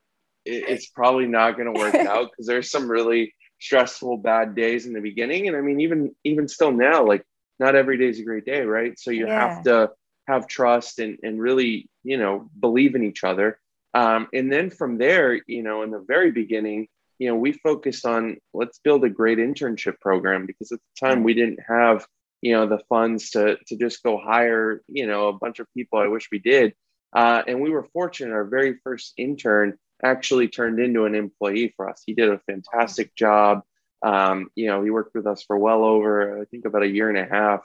it, 0.45 0.63
it's 0.67 0.87
probably 0.87 1.27
not 1.27 1.57
going 1.57 1.73
to 1.73 1.79
work 1.79 1.95
out 2.07 2.29
because 2.31 2.47
there's 2.47 2.71
some 2.71 2.89
really 2.89 3.33
stressful 3.59 4.17
bad 4.17 4.55
days 4.55 4.85
in 4.85 4.93
the 4.93 5.01
beginning. 5.01 5.47
And 5.47 5.55
I 5.55 5.61
mean, 5.61 5.81
even 5.81 6.15
even 6.23 6.47
still 6.47 6.71
now, 6.71 7.05
like 7.05 7.23
not 7.59 7.75
every 7.75 7.97
day 7.97 8.07
is 8.07 8.19
a 8.19 8.23
great 8.23 8.45
day, 8.45 8.61
right? 8.61 8.97
So 8.99 9.11
you 9.11 9.27
yeah. 9.27 9.55
have 9.55 9.63
to 9.63 9.91
have 10.27 10.47
trust 10.47 10.99
and 10.99 11.17
and 11.23 11.39
really, 11.39 11.89
you 12.03 12.17
know, 12.17 12.49
believe 12.59 12.95
in 12.95 13.03
each 13.03 13.23
other. 13.23 13.59
Um, 13.93 14.27
and 14.33 14.51
then 14.51 14.69
from 14.69 14.97
there, 14.97 15.41
you 15.47 15.63
know, 15.63 15.83
in 15.83 15.91
the 15.91 16.03
very 16.07 16.31
beginning, 16.31 16.87
you 17.19 17.27
know, 17.27 17.35
we 17.35 17.51
focused 17.51 18.05
on 18.05 18.37
let's 18.53 18.79
build 18.79 19.03
a 19.03 19.09
great 19.09 19.37
internship 19.37 19.99
program 19.99 20.45
because 20.45 20.71
at 20.71 20.79
the 20.79 21.07
time 21.07 21.23
we 21.23 21.33
didn't 21.33 21.59
have, 21.67 22.05
you 22.41 22.53
know, 22.53 22.67
the 22.67 22.81
funds 22.89 23.31
to 23.31 23.57
to 23.67 23.77
just 23.77 24.01
go 24.01 24.17
hire, 24.17 24.81
you 24.87 25.05
know, 25.05 25.27
a 25.27 25.33
bunch 25.33 25.59
of 25.59 25.67
people. 25.75 25.99
I 25.99 26.07
wish 26.07 26.29
we 26.31 26.39
did. 26.39 26.73
Uh, 27.13 27.41
and 27.47 27.61
we 27.61 27.69
were 27.69 27.83
fortunate, 27.93 28.33
our 28.33 28.45
very 28.45 28.77
first 28.83 29.13
intern 29.17 29.77
actually 30.03 30.47
turned 30.47 30.79
into 30.79 31.05
an 31.05 31.15
employee 31.15 31.73
for 31.75 31.89
us. 31.89 32.01
He 32.05 32.13
did 32.13 32.29
a 32.29 32.39
fantastic 32.39 33.15
job. 33.15 33.61
Um, 34.03 34.49
you 34.55 34.67
know, 34.67 34.83
he 34.83 34.89
worked 34.89 35.13
with 35.13 35.27
us 35.27 35.43
for 35.43 35.57
well 35.57 35.83
over, 35.83 36.41
I 36.41 36.45
think, 36.45 36.65
about 36.65 36.83
a 36.83 36.87
year 36.87 37.09
and 37.09 37.17
a 37.17 37.25
half. 37.25 37.61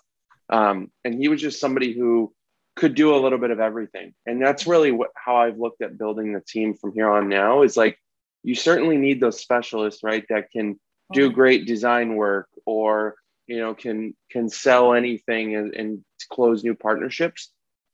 Um, 0.51 0.91
and 1.05 1.15
he 1.15 1.29
was 1.29 1.41
just 1.41 1.61
somebody 1.61 1.93
who 1.93 2.35
could 2.75 2.95
do 2.95 3.15
a 3.15 3.23
little 3.23 3.39
bit 3.39 3.51
of 3.51 3.59
everything. 3.59 4.15
And 4.27 4.41
that's 4.41 4.67
really 4.67 4.93
what, 4.93 5.11
how 5.15 5.37
I've 5.37 5.59
looked 5.59 5.81
at 5.81 5.97
building 5.97 6.33
the 6.33 6.43
team 6.47 6.75
from 6.75 6.93
here 6.93 7.11
on 7.11 7.29
now 7.29 7.63
is 7.63 7.77
like, 7.77 7.99
you 8.43 8.55
certainly 8.55 8.99
need 8.99 9.21
those 9.21 9.41
specialists, 9.41 10.03
right? 10.05 10.25
That 10.29 10.51
can 10.51 10.79
do 11.13 11.33
great 11.33 11.67
design 11.67 12.17
work 12.17 12.49
or, 12.67 13.17
you 13.47 13.59
know, 13.59 13.75
can, 13.75 14.15
can 14.31 14.49
sell 14.49 14.93
anything 14.93 15.57
and, 15.57 15.75
and 15.75 16.05
close 16.31 16.63
new 16.63 16.75
partnerships 16.75 17.51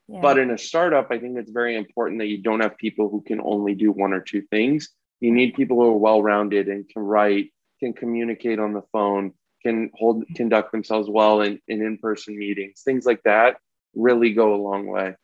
but 0.09 0.39
in 0.39 0.51
a 0.51 0.59
startup, 0.59 1.09
I 1.11 1.19
think 1.19 1.39
it's 1.39 1.51
very 1.51 1.77
important 1.77 2.19
that 2.21 2.27
you 2.27 2.39
don't 2.39 2.61
have 2.61 2.77
people 2.77 3.09
who 3.09 3.23
can 3.23 3.41
only 3.41 3.75
do 3.75 3.93
one 3.93 4.13
or 4.13 4.21
two 4.21 4.43
things. 4.51 4.91
You 5.21 5.33
need 5.33 5.55
people 5.55 5.77
who 5.77 5.87
are 5.87 5.97
well 5.97 6.23
rounded 6.23 6.69
and 6.69 6.89
can 6.89 7.03
write, 7.03 7.53
can 7.81 7.93
communicate 7.93 8.59
on 8.59 8.73
the 8.73 8.83
phone, 8.93 9.33
can 9.63 9.91
hold 9.95 10.25
conduct 10.35 10.73
themselves 10.73 11.09
well 11.09 11.41
in, 11.41 11.61
in 11.69 11.83
in-person 11.83 12.37
meetings. 12.37 12.83
Things 12.85 13.07
like 13.07 13.23
that 13.25 13.57
really 13.95 14.33
go 14.33 14.55
a 14.55 14.61
long 14.61 14.87
way. 14.87 15.15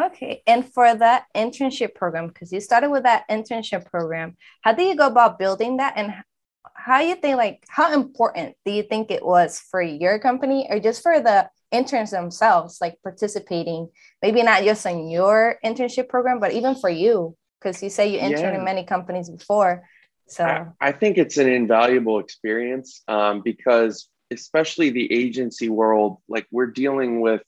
Okay. 0.00 0.42
And 0.46 0.64
for 0.72 0.94
that 0.94 1.24
internship 1.36 1.94
program, 1.94 2.28
because 2.28 2.52
you 2.52 2.60
started 2.60 2.90
with 2.90 3.02
that 3.02 3.28
internship 3.28 3.86
program, 3.86 4.36
how 4.62 4.72
do 4.72 4.82
you 4.82 4.94
go 4.94 5.08
about 5.08 5.38
building 5.38 5.78
that 5.78 5.94
and 5.96 6.14
how 6.74 7.00
do 7.00 7.06
you 7.06 7.14
think 7.14 7.36
like 7.36 7.64
how 7.68 7.92
important 7.92 8.54
do 8.64 8.72
you 8.72 8.82
think 8.82 9.10
it 9.10 9.24
was 9.24 9.60
for 9.70 9.82
your 9.82 10.18
company 10.18 10.66
or 10.70 10.80
just 10.80 11.02
for 11.02 11.20
the 11.20 11.48
interns 11.70 12.10
themselves 12.10 12.78
like 12.80 12.98
participating 13.02 13.88
maybe 14.22 14.42
not 14.42 14.62
just 14.62 14.84
in 14.86 15.08
your 15.08 15.56
internship 15.64 16.08
program 16.08 16.40
but 16.40 16.52
even 16.52 16.74
for 16.74 16.90
you 16.90 17.36
because 17.60 17.82
you 17.82 17.90
say 17.90 18.08
you 18.08 18.18
interned 18.18 18.54
yeah. 18.54 18.58
in 18.58 18.64
many 18.64 18.84
companies 18.84 19.30
before 19.30 19.82
so 20.26 20.44
I, 20.44 20.66
I 20.80 20.92
think 20.92 21.18
it's 21.18 21.38
an 21.38 21.48
invaluable 21.48 22.18
experience 22.18 23.02
um, 23.08 23.42
because 23.42 24.08
especially 24.30 24.90
the 24.90 25.12
agency 25.12 25.68
world 25.68 26.18
like 26.28 26.46
we're 26.50 26.66
dealing 26.66 27.20
with 27.20 27.42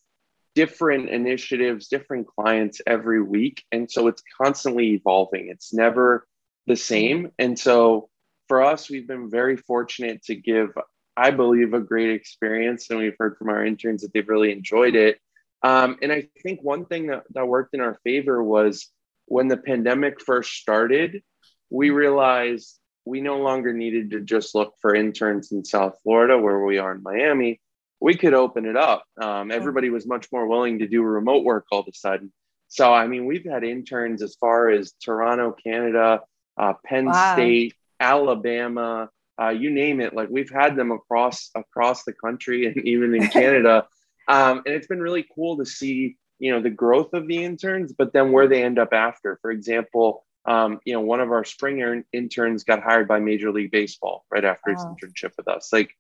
different 0.55 1.09
initiatives 1.09 1.89
different 1.89 2.27
clients 2.27 2.81
every 2.87 3.23
week 3.23 3.65
and 3.73 3.91
so 3.91 4.07
it's 4.07 4.23
constantly 4.41 4.91
evolving 4.91 5.49
it's 5.49 5.73
never 5.73 6.27
the 6.67 6.77
same. 6.77 7.33
And 7.39 7.59
so 7.59 8.09
for 8.53 8.63
us, 8.63 8.91
we've 8.91 9.09
been 9.09 9.31
very 9.31 9.57
fortunate 9.57 10.23
to 10.23 10.35
give, 10.35 10.77
I 11.17 11.31
believe, 11.31 11.73
a 11.73 11.81
great 11.81 12.11
experience. 12.11 12.91
And 12.91 12.99
we've 12.99 13.17
heard 13.19 13.39
from 13.39 13.49
our 13.49 13.65
interns 13.65 14.03
that 14.03 14.13
they've 14.13 14.29
really 14.29 14.53
enjoyed 14.53 14.95
it. 14.95 15.19
Um, 15.63 15.97
and 16.03 16.13
I 16.13 16.29
think 16.43 16.61
one 16.63 16.85
thing 16.85 17.07
that, 17.07 17.23
that 17.31 17.49
worked 17.49 17.73
in 17.73 17.81
our 17.81 17.99
favor 18.05 18.45
was 18.45 18.91
when 19.25 19.49
the 19.49 19.57
pandemic 19.57 20.21
first 20.21 20.53
started, 20.53 21.23
we 21.71 21.89
realized 21.89 22.79
we 23.07 23.23
no 23.23 23.39
longer 23.39 23.73
needed 23.73 24.11
to 24.11 24.21
just 24.21 24.55
look 24.55 24.75
for 24.83 24.95
interns 24.95 25.51
in 25.51 25.65
South 25.65 25.97
Florida, 26.03 26.37
where 26.37 26.63
we 26.63 26.77
are 26.77 26.93
in 26.93 27.03
Miami. 27.03 27.59
We 28.03 28.19
could 28.19 28.35
open 28.35 28.67
it 28.67 28.77
up. 28.77 29.07
Um, 29.19 29.51
everybody 29.51 29.89
was 29.89 30.07
much 30.07 30.27
more 30.31 30.47
willing 30.47 30.81
to 30.81 30.87
do 30.87 31.01
remote 31.01 31.43
work 31.43 31.65
all 31.73 31.81
of 31.81 31.89
a 31.89 31.95
sudden. 31.95 32.31
So, 32.69 32.93
I 32.93 33.07
mean, 33.07 33.25
we've 33.25 33.51
had 33.51 33.65
interns 33.65 34.21
as 34.21 34.35
far 34.35 34.69
as 34.69 34.93
Toronto, 35.03 35.53
Canada, 35.53 36.21
uh, 36.59 36.75
Penn 36.85 37.07
wow. 37.07 37.33
State, 37.33 37.73
Alabama, 38.03 39.09
uh, 39.41 39.49
you 39.49 39.71
name 39.71 40.01
it. 40.01 40.15
Like 40.15 40.29
we've 40.31 40.51
had 40.51 40.77
them 40.77 40.91
across 40.91 41.51
across 41.55 42.05
the 42.05 42.13
country 42.13 42.67
and 42.67 42.77
even 42.87 43.15
in 43.15 43.29
Canada, 43.29 43.87
um, 44.29 44.63
and 44.67 44.75
it's 44.75 44.87
been 44.87 45.01
really 45.01 45.27
cool 45.35 45.57
to 45.57 45.65
see 45.65 46.17
you 46.39 46.51
know 46.51 46.61
the 46.61 46.71
growth 46.71 47.15
of 47.15 47.29
the 47.29 47.43
interns, 47.43 47.93
but 47.93 48.13
then 48.13 48.33
where 48.33 48.49
they 48.49 48.63
end 48.63 48.79
up 48.79 48.93
after. 48.93 49.39
For 49.41 49.51
example, 49.51 50.25
um, 50.45 50.81
you 50.85 50.93
know, 50.93 51.01
one 51.01 51.21
of 51.21 51.31
our 51.31 51.45
spring 51.45 52.05
interns 52.13 52.65
got 52.65 52.83
hired 52.83 53.07
by 53.07 53.21
Major 53.21 53.53
League 53.53 53.71
Baseball 53.71 54.25
right 54.31 54.45
after 54.45 54.73
his 54.73 54.83
internship 54.83 55.31
with 55.37 55.47
us. 55.49 55.73
Like 55.73 55.91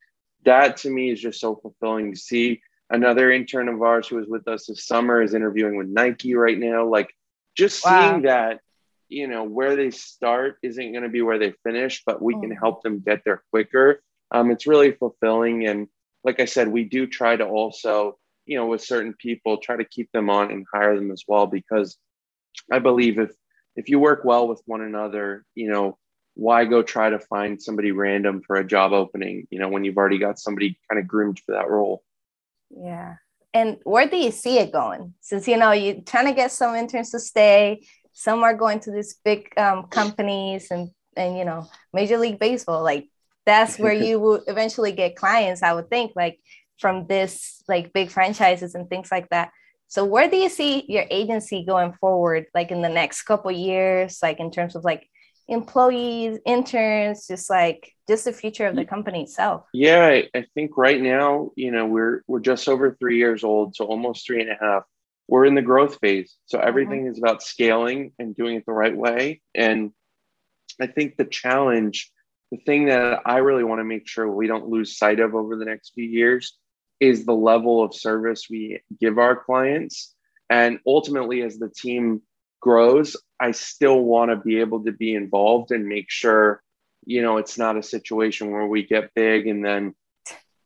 that 0.44 0.78
to 0.78 0.90
me 0.90 1.10
is 1.10 1.20
just 1.20 1.40
so 1.40 1.56
fulfilling 1.56 2.12
to 2.12 2.18
see. 2.18 2.60
Another 2.90 3.32
intern 3.32 3.68
of 3.68 3.80
ours 3.80 4.08
who 4.08 4.16
was 4.16 4.26
with 4.28 4.46
us 4.48 4.66
this 4.66 4.86
summer 4.86 5.22
is 5.22 5.32
interviewing 5.32 5.76
with 5.76 5.86
Nike 5.86 6.34
right 6.34 6.58
now. 6.58 6.84
Like 6.84 7.14
just 7.56 7.84
wow. 7.84 8.10
seeing 8.10 8.22
that, 8.22 8.60
you 9.12 9.28
know, 9.28 9.44
where 9.44 9.76
they 9.76 9.90
start 9.90 10.56
isn't 10.62 10.92
going 10.92 11.04
to 11.04 11.08
be 11.08 11.22
where 11.22 11.38
they 11.38 11.52
finish, 11.62 12.02
but 12.04 12.22
we 12.22 12.34
can 12.34 12.50
mm. 12.50 12.58
help 12.58 12.82
them 12.82 13.00
get 13.00 13.22
there 13.24 13.42
quicker. 13.50 14.02
Um, 14.30 14.50
it's 14.50 14.66
really 14.66 14.92
fulfilling. 14.92 15.66
And 15.66 15.88
like 16.24 16.40
I 16.40 16.46
said, 16.46 16.68
we 16.68 16.84
do 16.84 17.06
try 17.06 17.36
to 17.36 17.44
also, 17.44 18.18
you 18.46 18.56
know, 18.56 18.66
with 18.66 18.82
certain 18.82 19.14
people, 19.14 19.58
try 19.58 19.76
to 19.76 19.84
keep 19.84 20.10
them 20.12 20.30
on 20.30 20.50
and 20.50 20.66
hire 20.72 20.96
them 20.96 21.10
as 21.10 21.24
well, 21.28 21.46
because 21.46 21.98
I 22.70 22.78
believe 22.78 23.18
if 23.18 23.32
if 23.76 23.88
you 23.88 23.98
work 23.98 24.24
well 24.24 24.48
with 24.48 24.62
one 24.66 24.82
another, 24.82 25.44
you 25.54 25.70
know, 25.70 25.98
why 26.34 26.64
go 26.64 26.82
try 26.82 27.10
to 27.10 27.18
find 27.18 27.60
somebody 27.60 27.92
random 27.92 28.42
for 28.46 28.56
a 28.56 28.66
job 28.66 28.92
opening, 28.92 29.46
you 29.50 29.58
know, 29.58 29.68
when 29.68 29.84
you've 29.84 29.96
already 29.96 30.18
got 30.18 30.38
somebody 30.38 30.78
kind 30.90 31.00
of 31.00 31.06
groomed 31.06 31.38
for 31.44 31.52
that 31.52 31.68
role. 31.68 32.02
Yeah. 32.70 33.16
And 33.54 33.78
where 33.84 34.08
do 34.08 34.16
you 34.16 34.30
see 34.30 34.58
it 34.58 34.72
going? 34.72 35.14
Since, 35.20 35.46
you 35.46 35.58
know, 35.58 35.72
you're 35.72 36.00
trying 36.00 36.26
to 36.26 36.32
get 36.32 36.52
some 36.52 36.74
interns 36.74 37.10
to 37.10 37.20
stay, 37.20 37.86
some 38.12 38.42
are 38.42 38.54
going 38.54 38.80
to 38.80 38.90
these 38.90 39.18
big 39.24 39.52
um, 39.56 39.84
companies 39.84 40.70
and, 40.70 40.90
and, 41.16 41.36
you 41.36 41.44
know, 41.44 41.68
Major 41.92 42.18
League 42.18 42.38
Baseball, 42.38 42.82
like 42.82 43.08
that's 43.46 43.78
where 43.78 43.92
you 44.06 44.18
will 44.20 44.42
eventually 44.46 44.92
get 44.92 45.16
clients, 45.16 45.62
I 45.62 45.72
would 45.72 45.90
think, 45.90 46.12
like 46.14 46.38
from 46.78 47.06
this, 47.06 47.62
like 47.68 47.92
big 47.92 48.10
franchises 48.10 48.74
and 48.74 48.88
things 48.88 49.10
like 49.10 49.28
that. 49.30 49.50
So 49.88 50.06
where 50.06 50.28
do 50.28 50.36
you 50.36 50.48
see 50.48 50.86
your 50.88 51.04
agency 51.10 51.66
going 51.66 51.92
forward, 52.00 52.46
like 52.54 52.70
in 52.70 52.80
the 52.80 52.88
next 52.88 53.24
couple 53.24 53.52
years, 53.52 54.20
like 54.22 54.40
in 54.40 54.50
terms 54.50 54.74
of 54.74 54.84
like 54.84 55.06
employees, 55.48 56.38
interns, 56.46 57.26
just 57.26 57.50
like 57.50 57.92
just 58.08 58.24
the 58.24 58.32
future 58.32 58.66
of 58.66 58.74
the 58.74 58.86
company 58.86 59.24
itself? 59.24 59.66
Yeah, 59.74 60.06
I, 60.06 60.28
I 60.34 60.46
think 60.54 60.78
right 60.78 61.00
now, 61.00 61.50
you 61.56 61.70
know, 61.70 61.86
we're 61.86 62.22
we're 62.26 62.40
just 62.40 62.68
over 62.68 62.96
three 62.98 63.18
years 63.18 63.44
old, 63.44 63.76
so 63.76 63.84
almost 63.84 64.26
three 64.26 64.40
and 64.40 64.50
a 64.50 64.56
half. 64.58 64.84
We're 65.28 65.46
in 65.46 65.54
the 65.54 65.62
growth 65.62 65.98
phase. 66.00 66.36
So 66.46 66.58
mm-hmm. 66.58 66.68
everything 66.68 67.00
mm-hmm. 67.00 67.12
is 67.12 67.18
about 67.18 67.42
scaling 67.42 68.12
and 68.18 68.36
doing 68.36 68.56
it 68.56 68.66
the 68.66 68.72
right 68.72 68.96
way. 68.96 69.40
And 69.54 69.92
I 70.80 70.86
think 70.86 71.16
the 71.16 71.24
challenge, 71.24 72.10
the 72.50 72.58
thing 72.58 72.86
that 72.86 73.20
I 73.24 73.38
really 73.38 73.64
want 73.64 73.80
to 73.80 73.84
make 73.84 74.08
sure 74.08 74.30
we 74.30 74.46
don't 74.46 74.68
lose 74.68 74.98
sight 74.98 75.20
of 75.20 75.34
over 75.34 75.56
the 75.56 75.64
next 75.64 75.92
few 75.94 76.04
years 76.04 76.56
is 77.00 77.24
the 77.24 77.34
level 77.34 77.82
of 77.82 77.94
service 77.94 78.46
we 78.48 78.80
give 79.00 79.18
our 79.18 79.36
clients. 79.36 80.14
And 80.48 80.78
ultimately, 80.86 81.42
as 81.42 81.58
the 81.58 81.70
team 81.70 82.22
grows, 82.60 83.16
I 83.40 83.50
still 83.50 84.00
want 84.00 84.30
to 84.30 84.36
be 84.36 84.60
able 84.60 84.84
to 84.84 84.92
be 84.92 85.14
involved 85.14 85.72
and 85.72 85.86
make 85.86 86.10
sure, 86.10 86.62
you 87.04 87.22
know, 87.22 87.38
it's 87.38 87.58
not 87.58 87.76
a 87.76 87.82
situation 87.82 88.50
where 88.50 88.66
we 88.66 88.86
get 88.86 89.14
big 89.14 89.46
and 89.46 89.64
then 89.64 89.94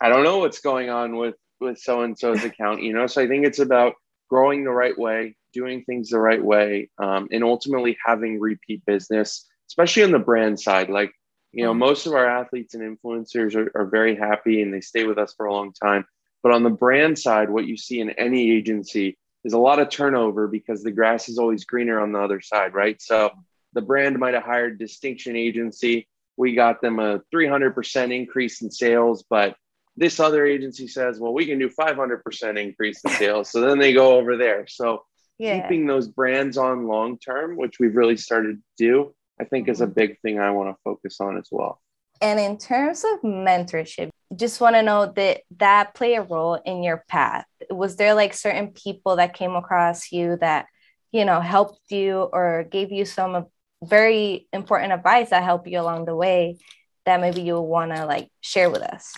I 0.01 0.09
don't 0.09 0.25
know 0.25 0.39
what's 0.39 0.61
going 0.61 0.91
on 0.91 1.17
with 1.17 1.37
with 1.61 1.79
so 1.79 2.03
and 2.03 2.19
so's 2.19 2.45
account, 2.51 2.83
you 2.83 2.93
know. 2.93 3.07
So 3.07 3.23
I 3.23 3.29
think 3.29 3.47
it's 3.47 3.59
about 3.59 3.95
growing 4.29 4.65
the 4.65 4.71
right 4.71 4.97
way, 4.99 5.37
doing 5.53 5.85
things 5.85 6.11
the 6.11 6.19
right 6.19 6.43
way, 6.43 6.91
um, 6.99 7.29
and 7.31 7.45
ultimately 7.45 7.97
having 8.05 8.41
repeat 8.41 8.85
business, 8.87 9.47
especially 9.69 10.05
on 10.05 10.11
the 10.11 10.19
brand 10.19 10.61
side. 10.61 10.91
Like, 10.91 11.13
you 11.53 11.65
know, 11.65 11.71
mm-hmm. 11.71 11.81
most 11.81 12.07
of 12.07 12.13
our 12.13 12.27
athletes 12.27 12.75
and 12.75 12.83
influencers 12.99 13.55
are, 13.55 13.71
are 13.75 13.87
very 13.87 14.17
happy 14.17 14.63
and 14.63 14.73
they 14.73 14.81
stay 14.81 15.05
with 15.05 15.19
us 15.19 15.35
for 15.37 15.47
a 15.47 15.53
long 15.53 15.73
time. 15.73 16.05
But 16.43 16.53
on 16.53 16.63
the 16.63 16.71
brand 16.71 17.19
side, 17.19 17.51
what 17.51 17.67
you 17.67 17.77
see 17.77 18.01
in 18.01 18.11
any 18.11 18.53
agency 18.53 19.19
is 19.45 19.53
a 19.53 19.59
lot 19.59 19.79
of 19.79 19.89
turnover 19.89 20.49
because 20.49 20.83
the 20.83 20.91
grass 20.91 21.29
is 21.29 21.39
always 21.39 21.65
greener 21.65 22.01
on 22.01 22.13
the 22.13 22.21
other 22.21 22.41
side, 22.41 22.75
right? 22.75 23.01
So 23.01 23.31
the 23.73 23.81
brand 23.81 24.19
might 24.19 24.35
have 24.35 24.43
hired 24.43 24.79
distinction 24.79 25.37
agency. 25.37 26.09
We 26.37 26.55
got 26.55 26.81
them 26.81 26.99
a 26.99 27.21
300% 27.35 28.15
increase 28.15 28.63
in 28.63 28.71
sales, 28.71 29.25
but 29.29 29.57
this 29.97 30.21
other 30.21 30.45
agency 30.45 30.89
says, 30.89 31.19
well, 31.19 31.33
we 31.33 31.47
can 31.47 31.59
do 31.59 31.69
500% 31.69 32.63
increase 32.63 33.01
in 33.05 33.11
sales. 33.13 33.51
So 33.51 33.61
then 33.61 33.79
they 33.79 33.93
go 33.93 34.17
over 34.17 34.37
there. 34.37 34.67
So 34.67 35.05
yeah. 35.39 35.63
keeping 35.63 35.87
those 35.87 36.09
brands 36.09 36.59
on 36.59 36.87
long 36.87 37.19
term, 37.19 37.57
which 37.57 37.79
we've 37.81 37.97
really 37.97 38.17
started 38.17 38.57
to 38.57 38.63
do, 38.77 39.15
I 39.41 39.45
think 39.45 39.69
is 39.69 39.81
a 39.81 39.85
mm-hmm. 39.85 39.95
big 39.95 40.21
thing 40.21 40.39
I 40.39 40.51
want 40.51 40.71
to 40.71 40.81
focus 40.85 41.17
on 41.21 41.39
as 41.39 41.49
well. 41.51 41.81
And 42.21 42.41
in 42.41 42.57
terms 42.59 43.05
of 43.05 43.21
mentorship, 43.23 44.11
just 44.35 44.61
want 44.61 44.75
to 44.77 44.83
know 44.83 45.13
that 45.17 45.43
that 45.59 45.95
play 45.95 46.15
a 46.15 46.23
role 46.23 46.55
in 46.55 46.83
your 46.83 47.05
path. 47.09 47.45
Was 47.71 47.97
there 47.97 48.15
like 48.15 48.35
certain 48.35 48.69
people 48.69 49.17
that 49.17 49.35
came 49.35 49.55
across 49.55 50.11
you 50.13 50.37
that, 50.41 50.67
you 51.13 51.25
know, 51.25 51.41
helped 51.41 51.81
you 51.91 52.23
or 52.33 52.67
gave 52.71 52.91
you 52.91 53.05
some 53.05 53.47
very 53.85 54.49
important 54.53 54.93
advice 54.93 55.31
that 55.31 55.45
helped 55.45 55.69
you 55.69 55.81
along 55.81 56.07
the 56.07 56.17
way 56.17 56.59
that 57.05 57.21
maybe 57.21 57.43
you 57.43 57.61
want 57.61 57.95
to 57.95 58.07
like 58.07 58.31
share 58.41 58.71
with 58.71 58.83
us? 58.83 59.13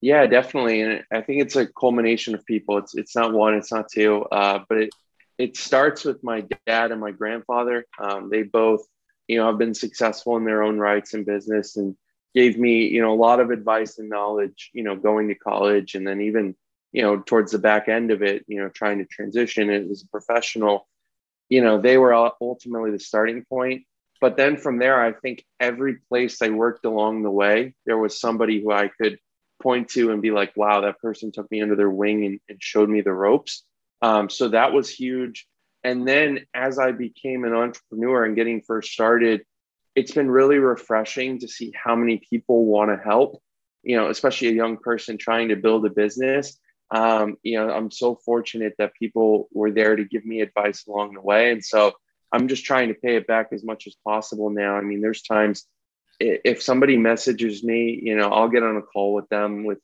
Yeah, 0.00 0.26
definitely. 0.26 0.80
And 0.82 1.04
I 1.12 1.22
think 1.22 1.42
it's 1.42 1.56
a 1.56 1.66
culmination 1.66 2.34
of 2.34 2.44
people. 2.46 2.78
It's 2.78 2.94
it's 2.96 3.16
not 3.16 3.32
one, 3.32 3.54
it's 3.54 3.72
not 3.72 3.90
two, 3.92 4.24
uh, 4.24 4.60
but 4.68 4.78
it 4.78 4.90
it 5.38 5.56
starts 5.56 6.04
with 6.04 6.22
my 6.22 6.44
dad 6.66 6.90
and 6.92 7.00
my 7.00 7.10
grandfather. 7.12 7.84
Um, 7.98 8.28
they 8.30 8.42
both 8.42 8.86
you 9.28 9.36
know, 9.38 9.46
have 9.46 9.58
been 9.58 9.74
successful 9.74 10.36
in 10.36 10.44
their 10.44 10.62
own 10.62 10.78
rights 10.78 11.14
and 11.14 11.26
business 11.26 11.76
and 11.76 11.94
gave 12.34 12.58
me, 12.58 12.86
you 12.88 13.00
know, 13.02 13.12
a 13.12 13.16
lot 13.16 13.40
of 13.40 13.50
advice 13.50 13.98
and 13.98 14.08
knowledge, 14.08 14.70
you 14.72 14.82
know, 14.82 14.96
going 14.96 15.28
to 15.28 15.34
college 15.34 15.94
and 15.94 16.06
then 16.06 16.22
even, 16.22 16.56
you 16.92 17.02
know, 17.02 17.20
towards 17.20 17.52
the 17.52 17.58
back 17.58 17.88
end 17.88 18.10
of 18.10 18.22
it, 18.22 18.44
you 18.48 18.58
know, 18.60 18.68
trying 18.70 18.98
to 18.98 19.04
transition 19.04 19.68
it 19.70 19.90
as 19.90 20.02
a 20.02 20.08
professional, 20.08 20.88
you 21.48 21.62
know, 21.62 21.80
they 21.80 21.98
were 21.98 22.14
ultimately 22.40 22.90
the 22.90 22.98
starting 22.98 23.44
point. 23.44 23.84
But 24.20 24.36
then 24.36 24.56
from 24.56 24.78
there, 24.78 25.00
I 25.00 25.12
think 25.12 25.44
every 25.60 25.96
place 26.08 26.42
I 26.42 26.48
worked 26.50 26.84
along 26.84 27.22
the 27.22 27.30
way, 27.30 27.74
there 27.86 27.98
was 27.98 28.18
somebody 28.20 28.62
who 28.62 28.72
I 28.72 28.88
could 28.88 29.18
point 29.62 29.88
to 29.90 30.10
and 30.10 30.22
be 30.22 30.30
like, 30.30 30.56
wow, 30.56 30.82
that 30.82 31.00
person 31.00 31.32
took 31.32 31.50
me 31.50 31.62
under 31.62 31.76
their 31.76 31.90
wing 31.90 32.24
and, 32.24 32.40
and 32.48 32.62
showed 32.62 32.88
me 32.88 33.00
the 33.00 33.12
ropes. 33.12 33.64
Um, 34.02 34.30
so 34.30 34.48
that 34.48 34.72
was 34.72 34.88
huge. 34.88 35.46
And 35.84 36.06
then 36.06 36.46
as 36.54 36.78
I 36.78 36.92
became 36.92 37.44
an 37.44 37.54
entrepreneur 37.54 38.24
and 38.24 38.36
getting 38.36 38.62
first 38.62 38.92
started, 38.92 39.44
it's 39.94 40.12
been 40.12 40.30
really 40.30 40.58
refreshing 40.58 41.40
to 41.40 41.48
see 41.48 41.72
how 41.74 41.96
many 41.96 42.20
people 42.30 42.64
want 42.64 42.90
to 42.90 43.02
help, 43.02 43.42
you 43.82 43.96
know, 43.96 44.08
especially 44.10 44.48
a 44.48 44.52
young 44.52 44.76
person 44.76 45.18
trying 45.18 45.48
to 45.48 45.56
build 45.56 45.84
a 45.86 45.90
business. 45.90 46.58
Um, 46.90 47.36
you 47.42 47.58
know, 47.58 47.70
I'm 47.70 47.90
so 47.90 48.14
fortunate 48.14 48.74
that 48.78 48.94
people 48.94 49.48
were 49.52 49.70
there 49.70 49.96
to 49.96 50.04
give 50.04 50.24
me 50.24 50.40
advice 50.40 50.86
along 50.86 51.14
the 51.14 51.20
way. 51.20 51.50
And 51.52 51.64
so 51.64 51.92
I'm 52.32 52.48
just 52.48 52.64
trying 52.64 52.88
to 52.88 52.94
pay 52.94 53.16
it 53.16 53.26
back 53.26 53.48
as 53.52 53.64
much 53.64 53.86
as 53.86 53.96
possible 54.04 54.50
now. 54.50 54.76
I 54.76 54.82
mean, 54.82 55.00
there's 55.00 55.22
times 55.22 55.66
if 56.20 56.62
somebody 56.62 56.96
messages 56.96 57.62
me, 57.62 58.00
you 58.02 58.16
know, 58.16 58.28
I'll 58.28 58.48
get 58.48 58.62
on 58.62 58.76
a 58.76 58.82
call 58.82 59.14
with 59.14 59.28
them 59.28 59.64
with 59.64 59.78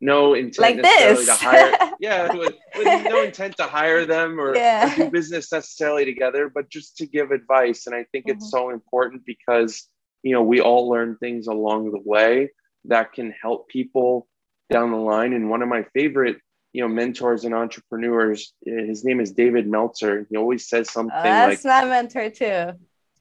no 0.00 0.34
intent 0.34 0.58
like 0.58 0.76
necessarily 0.76 1.24
this. 1.24 1.26
to 1.26 1.44
hire 1.44 1.92
yeah 2.00 2.32
with, 2.32 2.54
with, 2.76 3.04
no 3.04 3.22
intent 3.22 3.56
to 3.56 3.64
hire 3.64 4.06
them 4.06 4.40
or, 4.40 4.56
yeah. 4.56 4.92
or, 4.92 4.96
do 4.96 5.10
business 5.10 5.52
necessarily 5.52 6.04
together 6.04 6.50
but 6.52 6.70
just 6.70 6.96
to 6.96 7.06
give 7.06 7.30
advice 7.30 7.86
and 7.86 7.94
i 7.94 8.04
think 8.10 8.26
mm-hmm. 8.26 8.36
it's 8.36 8.50
so 8.50 8.70
important 8.70 9.22
because 9.26 9.88
you 10.22 10.32
know 10.32 10.42
we 10.42 10.60
all 10.60 10.88
learn 10.88 11.16
things 11.18 11.46
along 11.46 11.90
the 11.90 12.00
way 12.04 12.50
that 12.86 13.12
can 13.12 13.34
help 13.42 13.68
people 13.68 14.26
down 14.70 14.90
the 14.90 14.96
line 14.96 15.32
and 15.34 15.50
one 15.50 15.60
of 15.60 15.68
my 15.68 15.84
favorite 15.92 16.38
you 16.72 16.80
know 16.80 16.88
mentors 16.88 17.44
and 17.44 17.54
entrepreneurs 17.54 18.54
his 18.64 19.04
name 19.04 19.20
is 19.20 19.32
david 19.32 19.66
meltzer 19.68 20.26
he 20.30 20.36
always 20.36 20.66
says 20.68 20.90
something 20.90 21.14
oh, 21.14 21.22
that's 21.22 21.64
like, 21.64 21.84
my 21.84 21.88
mentor 21.90 22.30
too 22.30 22.72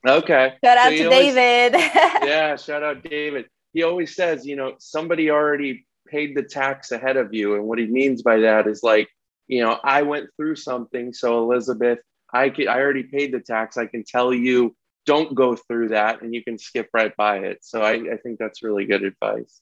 okay 0.07 0.53
shout 0.63 0.77
out 0.77 0.91
so 0.91 0.97
to 0.97 1.03
always, 1.05 1.33
david 1.35 1.79
yeah 2.23 2.55
shout 2.55 2.83
out 2.83 3.03
david 3.03 3.45
he 3.73 3.83
always 3.83 4.15
says 4.15 4.45
you 4.45 4.55
know 4.55 4.73
somebody 4.79 5.29
already 5.29 5.85
paid 6.09 6.35
the 6.35 6.43
tax 6.43 6.91
ahead 6.91 7.17
of 7.17 7.33
you. 7.33 7.55
And 7.55 7.65
what 7.65 7.79
he 7.79 7.85
means 7.85 8.21
by 8.21 8.39
that 8.39 8.67
is 8.67 8.83
like, 8.83 9.09
you 9.47 9.63
know, 9.63 9.79
I 9.83 10.01
went 10.01 10.29
through 10.35 10.55
something. 10.55 11.13
So 11.13 11.43
Elizabeth, 11.43 11.99
I 12.31 12.49
could, 12.49 12.67
I 12.67 12.79
already 12.79 13.03
paid 13.03 13.33
the 13.33 13.39
tax. 13.39 13.77
I 13.77 13.85
can 13.85 14.03
tell 14.03 14.33
you 14.33 14.75
don't 15.05 15.33
go 15.33 15.55
through 15.55 15.89
that 15.89 16.21
and 16.21 16.33
you 16.33 16.43
can 16.43 16.57
skip 16.57 16.89
right 16.93 17.15
by 17.15 17.39
it. 17.39 17.59
So 17.61 17.81
I, 17.81 17.93
I 17.93 18.17
think 18.21 18.37
that's 18.37 18.63
really 18.63 18.85
good 18.85 19.03
advice. 19.03 19.61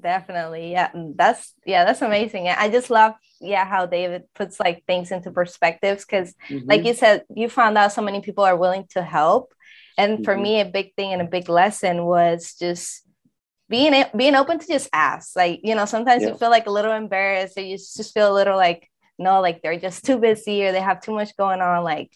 Definitely. 0.00 0.72
Yeah. 0.72 0.90
That's 1.14 1.54
yeah, 1.64 1.84
that's 1.84 2.02
amazing. 2.02 2.48
I 2.48 2.68
just 2.68 2.90
love 2.90 3.14
yeah 3.40 3.64
how 3.64 3.86
David 3.86 4.24
puts 4.34 4.58
like 4.58 4.84
things 4.84 5.12
into 5.12 5.30
perspectives 5.30 6.04
because 6.04 6.34
mm-hmm. 6.48 6.68
like 6.68 6.84
you 6.84 6.92
said, 6.92 7.22
you 7.32 7.48
found 7.48 7.78
out 7.78 7.92
so 7.92 8.02
many 8.02 8.20
people 8.20 8.42
are 8.42 8.56
willing 8.56 8.86
to 8.90 9.02
help. 9.02 9.54
And 9.96 10.14
mm-hmm. 10.14 10.24
for 10.24 10.36
me, 10.36 10.60
a 10.60 10.64
big 10.64 10.94
thing 10.94 11.12
and 11.12 11.22
a 11.22 11.26
big 11.26 11.48
lesson 11.48 12.04
was 12.04 12.54
just 12.58 13.02
being 13.68 14.04
being 14.16 14.34
open 14.34 14.58
to 14.58 14.66
just 14.66 14.88
ask. 14.92 15.36
Like, 15.36 15.60
you 15.62 15.74
know, 15.74 15.84
sometimes 15.84 16.22
yeah. 16.22 16.30
you 16.30 16.34
feel 16.36 16.50
like 16.50 16.66
a 16.66 16.72
little 16.72 16.92
embarrassed 16.92 17.56
or 17.56 17.62
you 17.62 17.76
just 17.76 18.14
feel 18.14 18.32
a 18.32 18.34
little 18.34 18.56
like, 18.56 18.88
no, 19.18 19.40
like 19.40 19.62
they're 19.62 19.78
just 19.78 20.04
too 20.04 20.18
busy 20.18 20.64
or 20.64 20.72
they 20.72 20.80
have 20.80 21.00
too 21.00 21.12
much 21.12 21.36
going 21.36 21.60
on. 21.60 21.84
Like, 21.84 22.10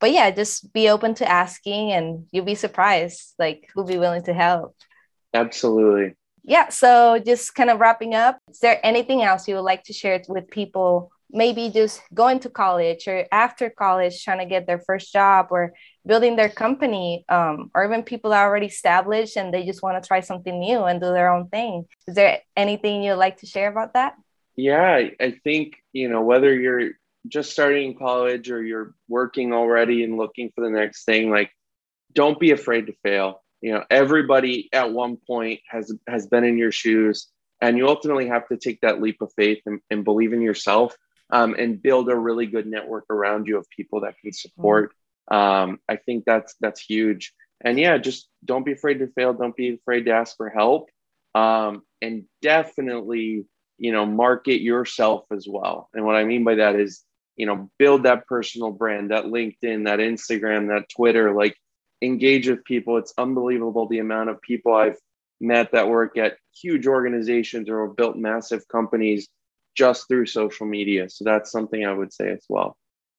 but 0.00 0.12
yeah, 0.12 0.30
just 0.30 0.72
be 0.72 0.88
open 0.88 1.14
to 1.16 1.28
asking 1.28 1.92
and 1.92 2.26
you'll 2.32 2.44
be 2.44 2.54
surprised 2.54 3.34
like 3.38 3.68
who'll 3.74 3.84
be 3.84 3.98
willing 3.98 4.24
to 4.24 4.34
help. 4.34 4.76
Absolutely 5.34 6.14
yeah, 6.46 6.68
so 6.68 7.18
just 7.18 7.54
kind 7.56 7.70
of 7.70 7.80
wrapping 7.80 8.14
up, 8.14 8.38
is 8.48 8.60
there 8.60 8.78
anything 8.84 9.22
else 9.22 9.48
you 9.48 9.56
would 9.56 9.62
like 9.62 9.82
to 9.84 9.92
share 9.92 10.22
with 10.28 10.48
people? 10.48 11.10
Maybe 11.30 11.70
just 11.70 12.00
going 12.14 12.40
to 12.40 12.50
college 12.50 13.08
or 13.08 13.26
after 13.32 13.68
college, 13.70 14.22
trying 14.22 14.38
to 14.38 14.46
get 14.46 14.66
their 14.66 14.78
first 14.78 15.12
job 15.12 15.48
or 15.50 15.72
building 16.06 16.36
their 16.36 16.48
company, 16.48 17.24
um, 17.28 17.70
or 17.74 17.84
even 17.84 18.02
people 18.02 18.32
are 18.32 18.46
already 18.46 18.66
established 18.66 19.36
and 19.36 19.52
they 19.52 19.64
just 19.64 19.82
want 19.82 20.02
to 20.02 20.06
try 20.06 20.20
something 20.20 20.58
new 20.58 20.84
and 20.84 21.00
do 21.00 21.12
their 21.12 21.32
own 21.32 21.48
thing. 21.48 21.86
Is 22.06 22.14
there 22.14 22.40
anything 22.56 23.02
you'd 23.02 23.16
like 23.16 23.38
to 23.38 23.46
share 23.46 23.70
about 23.70 23.94
that? 23.94 24.14
Yeah, 24.54 25.08
I 25.20 25.30
think, 25.44 25.76
you 25.92 26.08
know, 26.08 26.22
whether 26.22 26.54
you're 26.54 26.92
just 27.28 27.50
starting 27.50 27.98
college 27.98 28.50
or 28.50 28.62
you're 28.62 28.94
working 29.08 29.52
already 29.52 30.04
and 30.04 30.16
looking 30.16 30.50
for 30.54 30.62
the 30.62 30.70
next 30.70 31.04
thing, 31.04 31.30
like, 31.30 31.50
don't 32.14 32.40
be 32.40 32.52
afraid 32.52 32.86
to 32.86 32.94
fail 33.02 33.42
you 33.60 33.72
know 33.72 33.84
everybody 33.90 34.68
at 34.72 34.92
one 34.92 35.16
point 35.26 35.60
has 35.68 35.92
has 36.08 36.26
been 36.26 36.44
in 36.44 36.58
your 36.58 36.72
shoes 36.72 37.28
and 37.60 37.76
you 37.76 37.88
ultimately 37.88 38.28
have 38.28 38.46
to 38.48 38.56
take 38.56 38.80
that 38.82 39.00
leap 39.00 39.20
of 39.22 39.32
faith 39.34 39.60
and, 39.66 39.80
and 39.90 40.04
believe 40.04 40.32
in 40.32 40.42
yourself 40.42 40.94
um, 41.30 41.54
and 41.54 41.82
build 41.82 42.08
a 42.08 42.16
really 42.16 42.46
good 42.46 42.66
network 42.66 43.04
around 43.10 43.46
you 43.46 43.58
of 43.58 43.68
people 43.70 44.02
that 44.02 44.18
can 44.18 44.32
support. 44.32 44.92
Um, 45.28 45.80
i 45.88 45.96
think 45.96 46.24
that's 46.24 46.54
that's 46.60 46.80
huge. 46.80 47.32
And 47.62 47.78
yeah 47.78 47.98
just 47.98 48.28
don't 48.44 48.64
be 48.64 48.72
afraid 48.72 48.98
to 48.98 49.08
fail. 49.08 49.32
Don't 49.32 49.56
be 49.56 49.74
afraid 49.74 50.04
to 50.04 50.12
ask 50.12 50.36
for 50.36 50.48
help. 50.50 50.88
Um, 51.34 51.82
and 52.00 52.24
definitely 52.42 53.46
you 53.78 53.92
know 53.92 54.06
market 54.06 54.60
yourself 54.60 55.24
as 55.32 55.46
well. 55.48 55.88
And 55.94 56.04
what 56.04 56.16
i 56.16 56.24
mean 56.24 56.44
by 56.44 56.56
that 56.56 56.76
is 56.76 57.02
you 57.36 57.46
know 57.46 57.70
build 57.78 58.04
that 58.04 58.26
personal 58.26 58.70
brand 58.70 59.10
that 59.10 59.24
linkedin 59.24 59.84
that 59.84 59.98
instagram 59.98 60.68
that 60.68 60.88
twitter 60.88 61.34
like 61.34 61.54
engage 62.02 62.48
with 62.48 62.64
people. 62.64 62.96
It's 62.98 63.14
unbelievable 63.16 63.88
the 63.88 63.98
amount 63.98 64.30
of 64.30 64.40
people 64.40 64.74
I've 64.74 64.98
met 65.40 65.72
that 65.72 65.88
work 65.88 66.16
at 66.16 66.36
huge 66.54 66.86
organizations 66.86 67.68
or 67.68 67.88
built 67.88 68.16
massive 68.16 68.66
companies 68.68 69.28
just 69.76 70.08
through 70.08 70.26
social 70.26 70.66
media. 70.66 71.08
So 71.08 71.24
that's 71.24 71.50
something 71.50 71.84
I 71.84 71.92
would 71.92 72.12
say 72.12 72.30
as 72.30 72.44
well. 72.48 72.76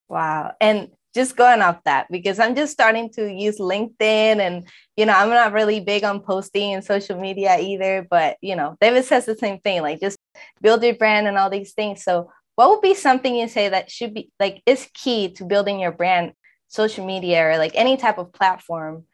Wow. 0.10 0.54
And 0.60 0.90
just 1.18 1.36
going 1.36 1.62
off 1.62 1.84
that 1.86 2.06
because 2.12 2.38
I'm 2.38 2.56
just 2.56 2.72
starting 2.72 3.10
to 3.14 3.32
use 3.32 3.58
LinkedIn 3.58 4.00
and 4.40 4.68
you 4.96 5.06
know 5.06 5.14
I'm 5.14 5.30
not 5.30 5.52
really 5.52 5.80
big 5.80 6.04
on 6.04 6.20
posting 6.20 6.72
in 6.72 6.84
social 6.84 7.20
media 7.20 7.58
either 7.60 8.06
but 8.08 8.38
you 8.40 8.56
know 8.56 8.78
David 8.80 9.04
says 9.06 9.26
the 9.26 9.36
same 9.36 9.60
thing 9.62 9.82
like 9.82 10.00
just 10.00 10.20
build 10.62 10.84
your 10.84 10.94
brand 10.94 11.28
and 11.28 11.36
all 11.36 11.50
these 11.50 11.74
things 11.74 12.04
so 12.04 12.30
what 12.54 12.70
would 12.70 12.82
be 12.82 12.94
something 12.94 13.36
you 13.36 13.48
say 13.48 13.70
that 13.70 13.90
should 13.90 14.14
be 14.14 14.30
like 14.40 14.62
is 14.68 14.88
key 14.94 15.30
to 15.34 15.46
building 15.46 15.80
your 15.80 15.92
brand 15.92 16.34
social 16.68 17.04
media 17.04 17.48
or 17.48 17.58
like 17.58 17.72
any 17.74 17.98
type 17.98 18.20
of 18.20 18.32
platform 18.32 19.06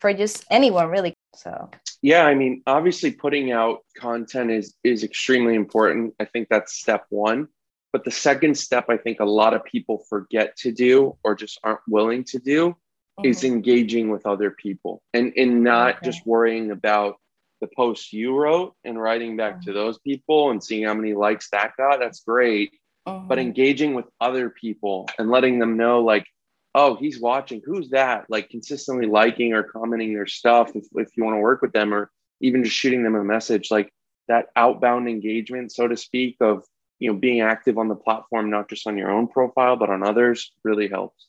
for 0.00 0.12
just 0.12 0.44
anyone 0.50 0.88
really 0.88 1.14
so 1.36 1.70
yeah 2.02 2.24
i 2.24 2.34
mean 2.34 2.62
obviously 2.66 3.10
putting 3.10 3.52
out 3.52 3.80
content 3.96 4.50
is 4.50 4.74
is 4.84 5.04
extremely 5.04 5.54
important 5.54 6.14
i 6.20 6.24
think 6.24 6.48
that's 6.48 6.74
step 6.74 7.06
one 7.10 7.48
but 7.92 8.04
the 8.04 8.10
second 8.10 8.56
step 8.56 8.86
i 8.88 8.96
think 8.96 9.20
a 9.20 9.24
lot 9.24 9.54
of 9.54 9.64
people 9.64 10.04
forget 10.08 10.56
to 10.56 10.72
do 10.72 11.16
or 11.22 11.34
just 11.34 11.58
aren't 11.62 11.80
willing 11.88 12.24
to 12.24 12.38
do 12.38 12.70
mm-hmm. 12.70 13.26
is 13.26 13.44
engaging 13.44 14.10
with 14.10 14.26
other 14.26 14.50
people 14.50 15.02
and 15.14 15.32
and 15.36 15.62
not 15.62 15.96
okay. 15.96 16.06
just 16.06 16.26
worrying 16.26 16.70
about 16.70 17.16
the 17.60 17.68
post 17.74 18.12
you 18.12 18.36
wrote 18.36 18.74
and 18.84 19.00
writing 19.00 19.36
back 19.36 19.54
mm-hmm. 19.54 19.70
to 19.70 19.72
those 19.72 19.98
people 20.00 20.50
and 20.50 20.62
seeing 20.62 20.84
how 20.84 20.94
many 20.94 21.14
likes 21.14 21.48
that 21.50 21.72
got 21.76 21.98
that's 21.98 22.20
great 22.20 22.72
mm-hmm. 23.06 23.28
but 23.28 23.38
engaging 23.38 23.94
with 23.94 24.06
other 24.20 24.50
people 24.50 25.08
and 25.18 25.30
letting 25.30 25.58
them 25.58 25.76
know 25.76 26.02
like 26.02 26.26
oh, 26.76 26.94
he's 26.94 27.18
watching. 27.18 27.62
Who's 27.64 27.88
that? 27.90 28.26
Like 28.28 28.50
consistently 28.50 29.06
liking 29.06 29.54
or 29.54 29.64
commenting 29.64 30.14
their 30.14 30.26
stuff 30.26 30.76
if, 30.76 30.84
if 30.94 31.16
you 31.16 31.24
want 31.24 31.34
to 31.34 31.40
work 31.40 31.62
with 31.62 31.72
them 31.72 31.92
or 31.92 32.10
even 32.40 32.62
just 32.62 32.76
shooting 32.76 33.02
them 33.02 33.14
a 33.14 33.24
message 33.24 33.70
like 33.70 33.90
that 34.28 34.48
outbound 34.54 35.08
engagement, 35.08 35.72
so 35.72 35.88
to 35.88 35.96
speak, 35.96 36.36
of 36.40 36.64
you 36.98 37.10
know 37.10 37.18
being 37.18 37.40
active 37.40 37.78
on 37.78 37.88
the 37.88 37.94
platform, 37.94 38.50
not 38.50 38.68
just 38.68 38.86
on 38.86 38.98
your 38.98 39.10
own 39.10 39.26
profile, 39.26 39.76
but 39.76 39.88
on 39.88 40.02
others 40.02 40.52
really 40.64 40.88
helps. 40.88 41.26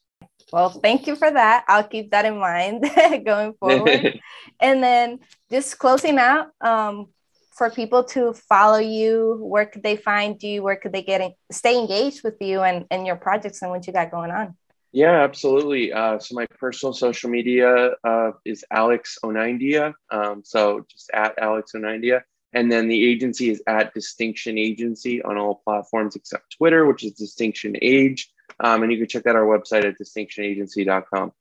Well, 0.52 0.70
thank 0.70 1.08
you 1.08 1.16
for 1.16 1.32
that. 1.32 1.64
I'll 1.68 1.84
keep 1.84 2.12
that 2.12 2.26
in 2.26 2.38
mind 2.38 2.90
going 3.26 3.54
forward. 3.54 4.20
and 4.60 4.84
then 4.84 5.20
just 5.50 5.78
closing 5.78 6.18
out, 6.18 6.48
um, 6.62 7.08
for 7.52 7.70
people 7.70 8.04
to 8.04 8.34
follow 8.34 8.78
you, 8.78 9.40
where 9.42 9.66
could 9.66 9.84
they 9.84 9.96
find 9.96 10.42
you? 10.44 10.62
Where 10.62 10.76
could 10.76 10.94
they 10.94 11.02
get 11.02 11.22
in, 11.22 11.34
stay 11.52 11.78
engaged 11.78 12.24
with 12.24 12.36
you 12.40 12.62
and, 12.62 12.86
and 12.92 13.06
your 13.06 13.16
projects 13.16 13.62
and 13.62 13.72
what 13.72 13.88
you 13.88 13.94
got 13.94 14.12
going 14.12 14.32
on? 14.32 14.56
Yeah, 14.92 15.24
absolutely. 15.24 15.92
Uh, 15.92 16.18
so 16.20 16.36
my 16.36 16.46
personal 16.60 16.94
social 16.94 17.30
media 17.30 17.92
uh, 18.04 18.32
is 18.46 18.64
Alex 18.72 19.18
Onindia. 19.24 19.94
Um, 20.12 20.42
so 20.44 20.86
just 20.90 21.10
at 21.14 21.38
Alex 21.40 21.74
Onindia. 21.76 22.22
And 22.54 22.72
then 22.72 22.88
the 22.88 23.06
agency 23.06 23.50
is 23.50 23.62
at 23.68 23.94
Distinction 23.94 24.58
Agency 24.58 25.22
on 25.22 25.38
all 25.38 25.62
platforms 25.66 26.16
except 26.16 26.56
Twitter, 26.58 26.86
which 26.86 27.04
is 27.04 27.12
Distinction 27.12 27.76
Age. 27.82 28.32
Um, 28.64 28.84
and 28.84 28.92
you 28.92 28.98
can 28.98 29.08
check 29.08 29.28
out 29.28 29.36
our 29.36 29.46
website 29.46 29.86
at 29.86 30.00
distinctionagency.com. 30.00 31.34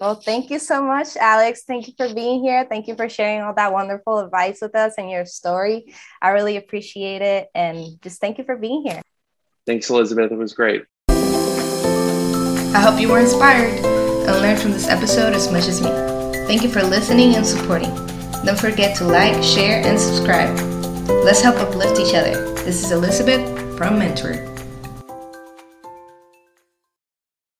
Well, 0.00 0.16
thank 0.16 0.50
you 0.50 0.58
so 0.58 0.82
much, 0.82 1.16
Alex. 1.16 1.62
Thank 1.66 1.86
you 1.86 1.94
for 1.96 2.12
being 2.12 2.42
here. 2.42 2.66
Thank 2.68 2.88
you 2.88 2.96
for 2.96 3.08
sharing 3.08 3.42
all 3.42 3.54
that 3.54 3.72
wonderful 3.72 4.18
advice 4.18 4.60
with 4.60 4.74
us 4.74 4.94
and 4.98 5.08
your 5.08 5.24
story. 5.24 5.94
I 6.20 6.30
really 6.30 6.56
appreciate 6.56 7.22
it. 7.22 7.48
And 7.54 8.00
just 8.02 8.20
thank 8.20 8.38
you 8.38 8.44
for 8.44 8.56
being 8.56 8.82
here. 8.84 9.00
Thanks, 9.66 9.88
Elizabeth. 9.88 10.32
It 10.32 10.36
was 10.36 10.52
great. 10.52 10.84
I 12.74 12.80
hope 12.80 13.00
you 13.00 13.08
were 13.08 13.20
inspired 13.20 13.78
and 13.84 14.42
learned 14.42 14.60
from 14.60 14.72
this 14.72 14.88
episode 14.88 15.32
as 15.32 15.48
much 15.48 15.68
as 15.68 15.80
me. 15.80 15.90
Thank 16.48 16.64
you 16.64 16.68
for 16.68 16.82
listening 16.82 17.36
and 17.36 17.46
supporting. 17.46 17.94
Don't 18.44 18.58
forget 18.58 18.96
to 18.96 19.04
like, 19.04 19.44
share, 19.44 19.80
and 19.86 19.98
subscribe. 19.98 20.58
Let's 21.24 21.40
help 21.40 21.56
uplift 21.58 22.00
each 22.00 22.16
other. 22.16 22.52
This 22.64 22.82
is 22.82 22.90
Elizabeth 22.90 23.78
from 23.78 24.00
Mentor. 24.00 24.53